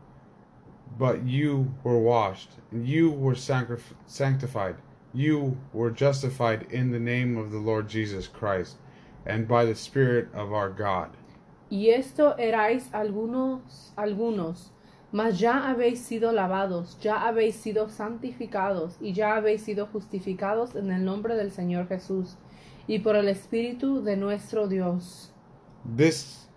but 0.98 1.24
you 1.24 1.72
were 1.84 2.00
washed, 2.00 2.58
and 2.72 2.88
you 2.88 3.12
were 3.12 3.36
sanctified, 3.36 4.76
you 5.14 5.56
were 5.74 5.92
justified 5.92 6.66
in 6.72 6.92
the 6.92 7.00
name 7.00 7.38
of 7.38 7.52
the 7.52 7.60
Lord 7.60 7.88
Jesus 7.88 8.28
Christ 8.28 8.78
and 9.28 9.48
by 9.48 9.64
the 9.66 9.76
Spirit 9.76 10.28
of 10.34 10.54
our 10.54 10.70
God. 10.70 11.12
Y 11.70 11.90
esto 11.90 12.36
erais 12.38 12.90
algunos, 12.94 13.92
algunos, 13.96 14.72
mas 15.12 15.40
ya 15.40 15.70
habéis 15.70 16.00
sido 16.00 16.32
lavados, 16.32 16.98
ya 17.02 17.28
habéis 17.28 17.56
sido 17.56 17.90
santificados 17.90 18.98
y 19.02 19.14
ya 19.14 19.36
habéis 19.36 19.62
sido 19.64 19.88
justificados 19.88 20.76
en 20.76 20.92
el 20.92 21.04
nombre 21.04 21.36
del 21.36 21.52
Señor 21.52 21.88
Jesús 21.88 22.38
y 22.88 23.00
por 23.00 23.16
el 23.16 23.28
Espíritu 23.28 24.02
de 24.04 24.16
nuestro 24.16 24.68
Dios. 24.68 25.34
This 25.98 26.48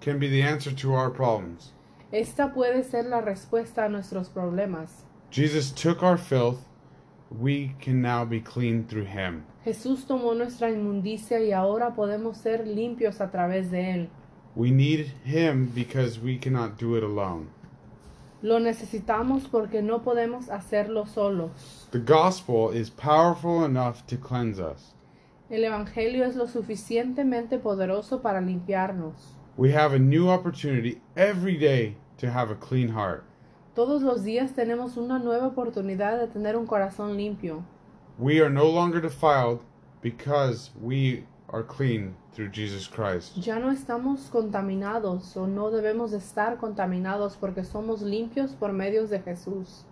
can 0.00 0.18
be 0.18 0.28
the 0.28 0.42
answer 0.42 0.74
to 0.74 0.92
our 0.94 1.10
problems. 1.10 1.72
Esta 2.10 2.52
puede 2.52 2.82
ser 2.84 3.06
la 3.06 3.20
respuesta 3.20 3.84
a 3.84 3.88
nuestros 3.88 4.28
problemas. 4.28 5.04
Jesus 5.30 5.72
took 5.72 6.02
our 6.02 6.18
filth. 6.18 6.60
We 7.30 7.74
can 7.80 8.00
now 8.00 8.24
be 8.24 8.40
clean 8.40 8.84
through 8.84 9.06
him. 9.06 9.44
Jesús 9.64 10.06
tomó 10.06 10.34
nuestra 10.34 10.70
inmundicia 10.70 11.40
y 11.40 11.52
ahora 11.52 11.94
podemos 11.94 12.36
ser 12.36 12.66
limpios 12.66 13.20
a 13.20 13.30
través 13.30 13.70
de 13.70 13.90
él. 13.90 14.08
We 14.54 14.70
need 14.70 15.12
him 15.24 15.72
because 15.74 16.20
we 16.20 16.38
cannot 16.38 16.78
do 16.78 16.96
it 16.96 17.02
alone. 17.02 17.48
Lo 18.44 18.60
necesitamos 18.60 19.48
porque 19.50 19.80
no 19.80 20.02
podemos 20.02 20.50
hacerlo 20.50 21.06
solos. 21.06 21.88
The 21.92 21.98
gospel 21.98 22.76
is 22.76 22.90
powerful 22.90 23.64
enough 23.64 24.04
to 24.08 24.18
cleanse 24.18 24.60
us. 24.60 24.94
El 25.48 25.64
Evangelio 25.64 26.26
es 26.26 26.36
lo 26.36 26.46
suficientemente 26.46 27.58
poderoso 27.58 28.20
para 28.20 28.42
limpiarnos. 28.42 29.14
We 29.56 29.72
have 29.72 29.94
a 29.94 29.98
new 29.98 30.28
opportunity 30.28 31.00
every 31.16 31.56
day 31.56 31.96
to 32.18 32.30
have 32.30 32.52
a 32.52 32.54
clean 32.54 32.90
heart. 32.90 33.24
Todos 33.74 34.02
los 34.02 34.24
días 34.24 34.52
tenemos 34.52 34.98
una 34.98 35.18
nueva 35.18 35.46
oportunidad 35.46 36.18
de 36.18 36.26
tener 36.26 36.54
un 36.54 36.66
corazón 36.66 37.16
limpio. 37.16 37.64
We 38.18 38.42
are 38.42 38.50
no 38.50 38.66
longer 38.66 39.00
defiled 39.00 39.60
because 40.02 40.70
we 40.82 41.24
are 41.48 41.62
clean 41.62 42.14
through 42.32 42.50
Jesus 42.50 42.86
Christ. 42.86 43.36
Ya 43.36 43.58
no 43.58 43.70
estamos 43.70 44.30
contaminados 44.30 45.36
o 45.36 45.46
no 45.46 45.70
debemos 45.70 46.12
estar 46.12 46.58
contaminados 46.58 47.36
porque 47.36 47.64
somos 47.64 48.02
limpios 48.02 48.54
por 48.54 48.72
medios 48.72 49.10
de 49.10 49.20
Jesús. 49.20 49.84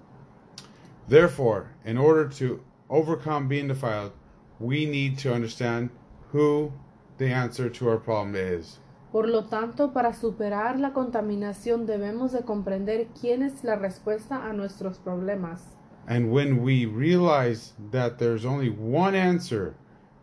Therefore, 1.08 1.68
in 1.84 1.98
order 1.98 2.28
to 2.38 2.60
overcome 2.88 3.48
being 3.48 3.68
defiled, 3.68 4.12
we 4.58 4.86
need 4.86 5.18
to 5.18 5.32
understand 5.32 5.90
who 6.32 6.72
the 7.18 7.30
answer 7.30 7.68
to 7.68 7.88
our 7.88 7.98
problem 7.98 8.34
is. 8.34 8.78
Por 9.12 9.28
lo 9.28 9.44
tanto, 9.44 9.92
para 9.92 10.14
superar 10.14 10.78
la 10.78 10.94
contaminación 10.94 11.86
debemos 11.86 12.32
de 12.32 12.44
comprender 12.44 13.08
quién 13.20 13.42
es 13.42 13.62
la 13.62 13.76
respuesta 13.76 14.46
a 14.48 14.54
nuestros 14.54 14.98
problemas. 14.98 15.76
And 16.08 16.32
when 16.32 16.62
we 16.62 16.86
realize 16.86 17.74
that 17.90 18.18
there's 18.18 18.44
only 18.44 18.70
one 18.70 19.14
answer 19.14 19.74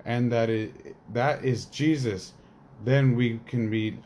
and 0.06 0.32
that 0.32 0.50
it, 0.50 0.96
that 1.14 1.44
is 1.44 1.66
Jesus, 1.66 2.34
then 2.84 3.16
we 3.16 3.40
can 3.46 3.70
be 3.70 3.98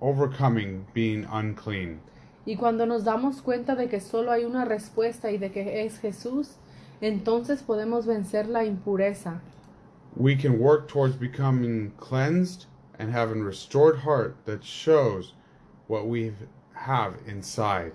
overcoming 0.00 0.86
being 0.92 1.26
unclean. 1.30 2.00
Y 2.46 2.56
cuando 2.56 2.84
nos 2.84 3.04
damos 3.04 3.40
cuenta 3.42 3.74
de 3.74 3.88
que 3.88 4.00
solo 4.00 4.30
hay 4.30 4.44
una 4.44 4.64
respuesta 4.66 5.30
y 5.30 5.38
de 5.38 5.50
que 5.50 5.84
es 5.86 5.98
Jesús, 5.98 6.58
entonces 7.00 7.62
podemos 7.62 8.06
vencer 8.06 8.46
la 8.48 8.64
impureza. 8.64 9.40
We 10.16 10.36
can 10.36 10.58
work 10.60 10.86
towards 10.86 11.16
becoming 11.16 11.92
cleansed 11.98 12.66
and 12.98 13.10
having 13.10 13.40
a 13.40 13.44
restored 13.44 13.98
heart 13.98 14.36
that 14.44 14.62
shows 14.62 15.32
what 15.88 16.06
we 16.06 16.32
have 16.74 17.14
inside. 17.26 17.92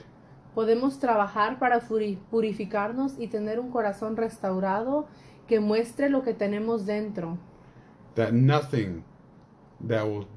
Podemos 0.56 1.00
trabajar 1.00 1.60
para 1.60 1.80
purificarnos 1.80 3.18
y 3.20 3.28
tener 3.28 3.60
un 3.60 3.72
corazón 3.72 4.18
restaurado 4.18 5.08
que 5.50 5.60
muestre 5.60 6.10
lo 6.10 6.22
que 6.24 6.34
tenemos 6.34 6.86
dentro. 6.86 7.38
That 8.16 8.34
nothing 8.34 9.04
that 9.88 10.06
will 10.06 10.28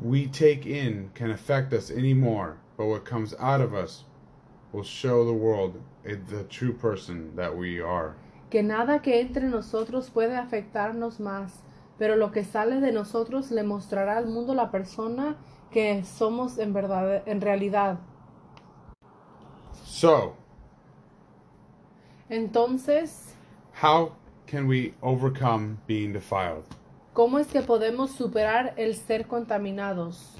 we 0.00 0.26
take 0.26 0.64
in 0.64 1.10
can 1.14 1.30
affect 1.30 1.72
us 1.72 1.90
anymore, 1.90 2.56
but 2.76 2.86
what 2.86 3.04
comes 3.04 3.34
out 3.38 3.60
of 3.60 3.74
us 3.74 4.04
will 4.72 4.84
show 4.84 5.24
the 5.24 5.32
world 5.32 5.82
the 6.04 6.44
true 6.44 6.72
person 6.72 7.34
that 7.36 7.56
we 7.56 7.80
are. 7.80 8.14
Que 8.50 8.62
nada 8.62 9.00
que 9.02 9.20
entre 9.20 9.48
nosotros 9.48 10.10
puede 10.10 10.36
afectarnos 10.36 11.18
más, 11.18 11.62
pero 11.98 12.14
lo 12.14 12.30
que 12.30 12.44
sale 12.44 12.80
de 12.80 12.92
nosotros 12.92 13.50
le 13.50 13.64
mostrará 13.64 14.16
al 14.16 14.26
mundo 14.26 14.54
la 14.54 14.70
persona 14.70 15.36
que 15.72 16.04
somos 16.04 16.58
en 16.58 16.72
verdad, 16.72 17.22
en 17.26 17.40
realidad. 17.40 17.98
So, 19.84 20.36
Entonces, 22.28 23.34
how 23.82 24.12
can 24.46 24.66
we 24.66 24.94
overcome 25.02 25.78
being 25.86 26.12
defiled? 26.12 26.64
¿cómo 27.12 27.38
es 27.38 27.46
que 27.46 27.62
podemos 27.62 28.10
superar 28.10 28.74
el 28.76 28.94
ser 28.94 29.26
contaminados? 29.26 30.32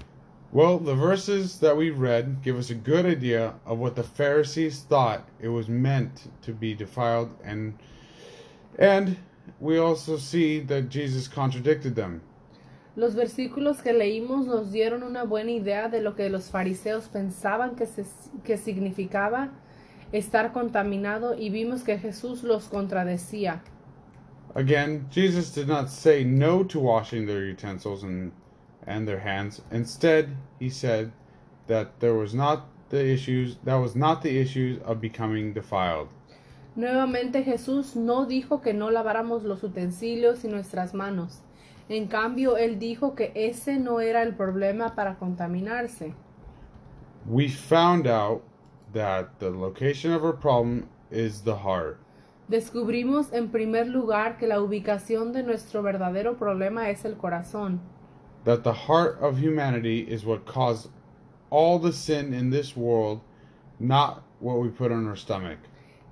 Well, 0.52 0.78
the 0.78 0.94
verses 0.94 1.58
that 1.60 1.76
we 1.76 1.90
read 1.90 2.36
give 2.42 2.56
us 2.58 2.70
a 2.70 2.74
good 2.74 3.06
idea 3.06 3.54
of 3.66 3.78
what 3.80 3.94
the 3.96 4.04
Pharisees 4.04 4.84
thought 4.88 5.24
it 5.40 5.48
was 5.48 5.68
meant 5.68 6.28
to 6.42 6.52
be 6.52 6.74
defiled 6.74 7.30
and 7.44 7.74
and 8.78 9.16
we 9.60 9.78
also 9.78 10.16
see 10.16 10.60
that 10.60 10.88
Jesus 10.90 11.28
contradicted 11.28 11.94
them. 11.94 12.20
Los 12.96 13.14
versículos 13.16 13.82
que 13.82 13.92
leímos 13.92 14.46
nos 14.46 14.70
dieron 14.70 15.02
una 15.02 15.24
buena 15.24 15.50
idea 15.50 15.88
de 15.88 16.00
lo 16.00 16.14
que 16.14 16.28
los 16.30 16.48
fariseos 16.50 17.08
pensaban 17.08 17.74
que, 17.74 17.86
se- 17.86 18.04
que 18.44 18.56
significaba 18.56 19.50
estar 20.12 20.52
contaminado 20.52 21.34
y 21.34 21.50
vimos 21.50 21.82
que 21.82 21.98
Jesús 21.98 22.44
los 22.44 22.68
contradecía. 22.68 23.62
Again, 24.54 25.08
Jesus 25.10 25.50
did 25.50 25.66
not 25.66 25.90
say 25.90 26.22
no 26.22 26.62
to 26.64 26.78
washing 26.78 27.26
their 27.26 27.44
utensils 27.44 28.04
and 28.04 28.32
and 28.86 29.08
their 29.08 29.20
hands. 29.20 29.60
Instead, 29.70 30.36
he 30.58 30.68
said 30.68 31.12
that 31.66 32.00
there 32.00 32.14
was 32.14 32.34
not 32.34 32.68
the 32.90 33.04
issues 33.04 33.56
that 33.64 33.76
was 33.76 33.96
not 33.96 34.22
the 34.22 34.38
issues 34.38 34.80
of 34.82 35.00
becoming 35.00 35.52
defiled. 35.52 36.08
Nuevamente 36.76 37.44
Jesús 37.44 37.96
no 37.96 38.26
dijo 38.26 38.62
que 38.62 38.72
no 38.72 38.90
laváramos 38.90 39.44
los 39.44 39.62
utensilios 39.62 40.44
y 40.44 40.48
nuestras 40.48 40.92
manos. 40.92 41.40
En 41.88 42.08
cambio, 42.08 42.56
él 42.56 42.78
dijo 42.78 43.14
que 43.14 43.32
ese 43.34 43.78
no 43.78 44.00
era 44.00 44.22
el 44.22 44.34
problema 44.34 44.94
para 44.94 45.16
contaminarse. 45.16 46.14
We 47.26 47.48
found 47.48 48.06
out 48.06 48.42
that 48.92 49.38
the 49.38 49.50
location 49.50 50.12
of 50.12 50.24
our 50.24 50.32
problem 50.32 50.88
is 51.10 51.42
the 51.42 51.56
heart. 51.56 51.98
Descubrimos 52.48 53.32
en 53.32 53.48
primer 53.50 53.88
lugar 53.88 54.36
que 54.36 54.46
la 54.46 54.60
ubicación 54.60 55.32
de 55.32 55.42
nuestro 55.42 55.82
verdadero 55.82 56.36
problema 56.36 56.90
es 56.90 57.04
el 57.04 57.16
corazón. 57.16 57.80
that 58.44 58.62
the 58.62 58.72
heart 58.74 59.18
of 59.22 59.38
humanity 59.38 60.00
is 60.00 60.26
what 60.26 60.44
caused 60.44 60.90
all 61.48 61.78
the 61.78 61.92
sin 61.92 62.34
in 62.34 62.50
this 62.50 62.76
world, 62.76 63.20
not 63.80 64.22
what 64.40 64.58
we 64.58 64.68
put 64.68 64.92
on 64.92 65.06
our 65.08 65.16
stomach. 65.16 65.58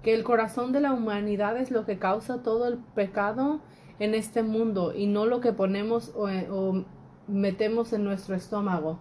que 0.03 0.15
el 0.15 0.23
corazón 0.25 0.73
de 0.73 0.81
la 0.81 0.93
humanidad 0.95 1.61
es 1.61 1.71
lo 1.71 1.85
que 1.85 1.97
causa 1.99 2.43
todo 2.43 2.65
el 2.67 2.79
pecado 2.97 3.61
en 4.01 4.15
este 4.15 4.43
mundo 4.43 4.93
y 4.97 5.07
no 5.07 5.27
lo 5.27 5.41
que 5.41 5.53
ponemos 5.53 6.11
o, 6.17 6.27
o 6.51 6.85
metemos 7.29 7.93
en 7.93 8.03
nuestro 8.05 8.35
estómago. 8.35 8.99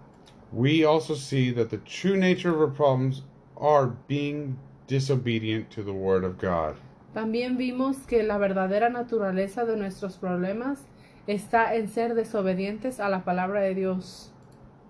We 0.51 0.83
also 0.83 1.15
see 1.15 1.51
that 1.51 1.69
the 1.69 1.77
true 1.77 2.17
nature 2.17 2.49
of 2.53 2.59
our 2.59 2.67
problems 2.67 3.23
are 3.55 3.87
being 4.07 4.57
disobedient 4.87 5.71
to 5.71 5.81
the 5.81 5.93
Word 5.93 6.25
of 6.25 6.37
God. 6.37 6.75
También 7.13 7.57
vimos 7.57 7.97
que 8.07 8.23
la 8.23 8.37
verdadera 8.37 8.89
naturaleza 8.89 9.65
de 9.65 9.75
nuestros 9.75 10.17
problemas 10.17 10.79
está 11.27 11.75
en 11.75 11.89
ser 11.89 12.15
desobedientes 12.15 12.99
a 12.99 13.09
la 13.09 13.23
palabra 13.23 13.61
de 13.61 13.75
Dios, 13.75 14.31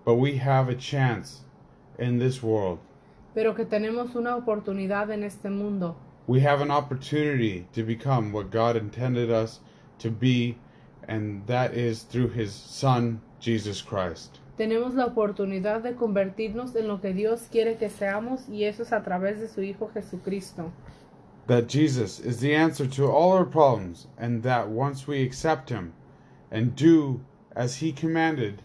But 0.04 0.16
we 0.18 0.38
have 0.38 0.70
a 0.70 0.76
chance 0.76 1.42
in 1.98 2.18
this 2.18 2.42
world. 2.42 2.78
pero 3.34 3.54
que 3.54 3.64
tenemos 3.64 4.14
una 4.14 4.36
oportunidad 4.36 5.10
en 5.10 5.24
este 5.24 5.48
mundo. 5.50 5.96
We 6.26 6.40
have 6.46 6.62
an 6.62 6.70
opportunity 6.70 7.66
to 7.74 7.82
become 7.84 8.32
what 8.32 8.50
God 8.50 8.76
intended 8.76 9.30
us 9.30 9.60
to 9.98 10.10
be, 10.10 10.56
and 11.08 11.44
that 11.46 11.74
is 11.74 12.04
through 12.04 12.30
His 12.32 12.52
Son, 12.52 13.20
Jesus 13.40 13.82
Christ. 13.82 14.38
Tenemos 14.56 14.94
la 14.94 15.06
oportunidad 15.06 15.82
de 15.82 15.94
convertirnos 15.94 16.76
en 16.76 16.86
lo 16.86 17.00
que 17.00 17.12
Dios 17.12 17.48
quiere 17.50 17.76
que 17.76 17.88
seamos 17.88 18.48
y 18.48 18.64
eso 18.64 18.82
es 18.84 18.92
a 18.92 19.02
través 19.02 19.40
de 19.40 19.48
su 19.48 19.62
Hijo 19.62 19.88
Jesucristo. 19.92 20.70
That 21.46 21.68
Jesus 21.68 22.20
is 22.20 22.40
the 22.40 22.54
answer 22.54 22.86
to 22.86 23.10
all 23.10 23.32
our 23.32 23.44
problems, 23.44 24.06
and 24.16 24.42
that 24.42 24.68
once 24.68 25.06
we 25.06 25.22
accept 25.22 25.70
Him 25.70 25.92
and 26.50 26.76
do 26.76 27.20
as 27.54 27.76
He 27.76 27.92
commanded, 27.92 28.62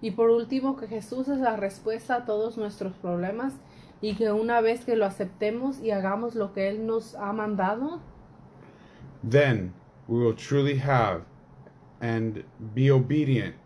Y 0.00 0.10
por 0.10 0.30
último, 0.30 0.76
que 0.76 0.86
Jesús 0.86 1.28
es 1.28 1.38
la 1.38 1.56
respuesta 1.56 2.16
a 2.16 2.24
todos 2.24 2.56
nuestros 2.56 2.92
problemas 3.02 3.54
y 4.00 4.14
que 4.14 4.30
una 4.30 4.60
vez 4.60 4.84
que 4.84 4.94
lo 4.94 5.06
aceptemos 5.06 5.80
y 5.80 5.90
hagamos 5.90 6.36
lo 6.36 6.52
que 6.52 6.68
Él 6.68 6.86
nos 6.86 7.14
ha 7.16 7.32
mandado, 7.32 8.00
then 9.24 9.72
we 10.06 10.20
will 10.20 10.34
truly 10.34 10.76
have 10.76 11.24
and 12.00 12.44
be 12.74 12.90
obedient 12.90 13.56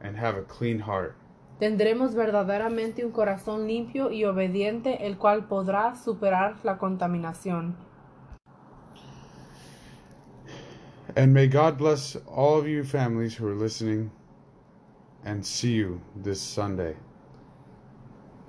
and 0.00 0.16
have 0.16 0.36
a 0.36 0.42
clean 0.42 0.78
heart. 0.78 1.16
Tendremos 1.60 2.14
verdaderamente 2.14 3.04
un 3.04 3.12
corazón 3.12 3.68
limpio 3.68 4.10
y 4.10 4.24
obediente, 4.24 5.06
el 5.06 5.18
cual 5.18 5.46
podrá 5.46 5.94
superar 5.94 6.56
la 6.64 6.78
contaminación. 6.78 7.76
And 11.16 11.34
may 11.34 11.48
God 11.48 11.76
bless 11.76 12.16
all 12.26 12.58
of 12.58 12.66
you 12.66 12.82
families 12.82 13.38
who 13.38 13.46
are 13.46 13.54
listening 13.56 14.10
and 15.24 15.44
see 15.44 15.74
you 15.74 16.00
this 16.22 16.40
Sunday. 16.40 16.96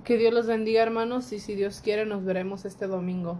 Que 0.04 0.16
Dios 0.16 0.32
los 0.32 0.46
bendiga, 0.46 0.82
hermanos, 0.82 1.32
y 1.32 1.38
si 1.38 1.54
Dios 1.54 1.80
quiere, 1.80 2.06
nos 2.06 2.24
veremos 2.24 2.64
este 2.64 2.86
domingo. 2.86 3.38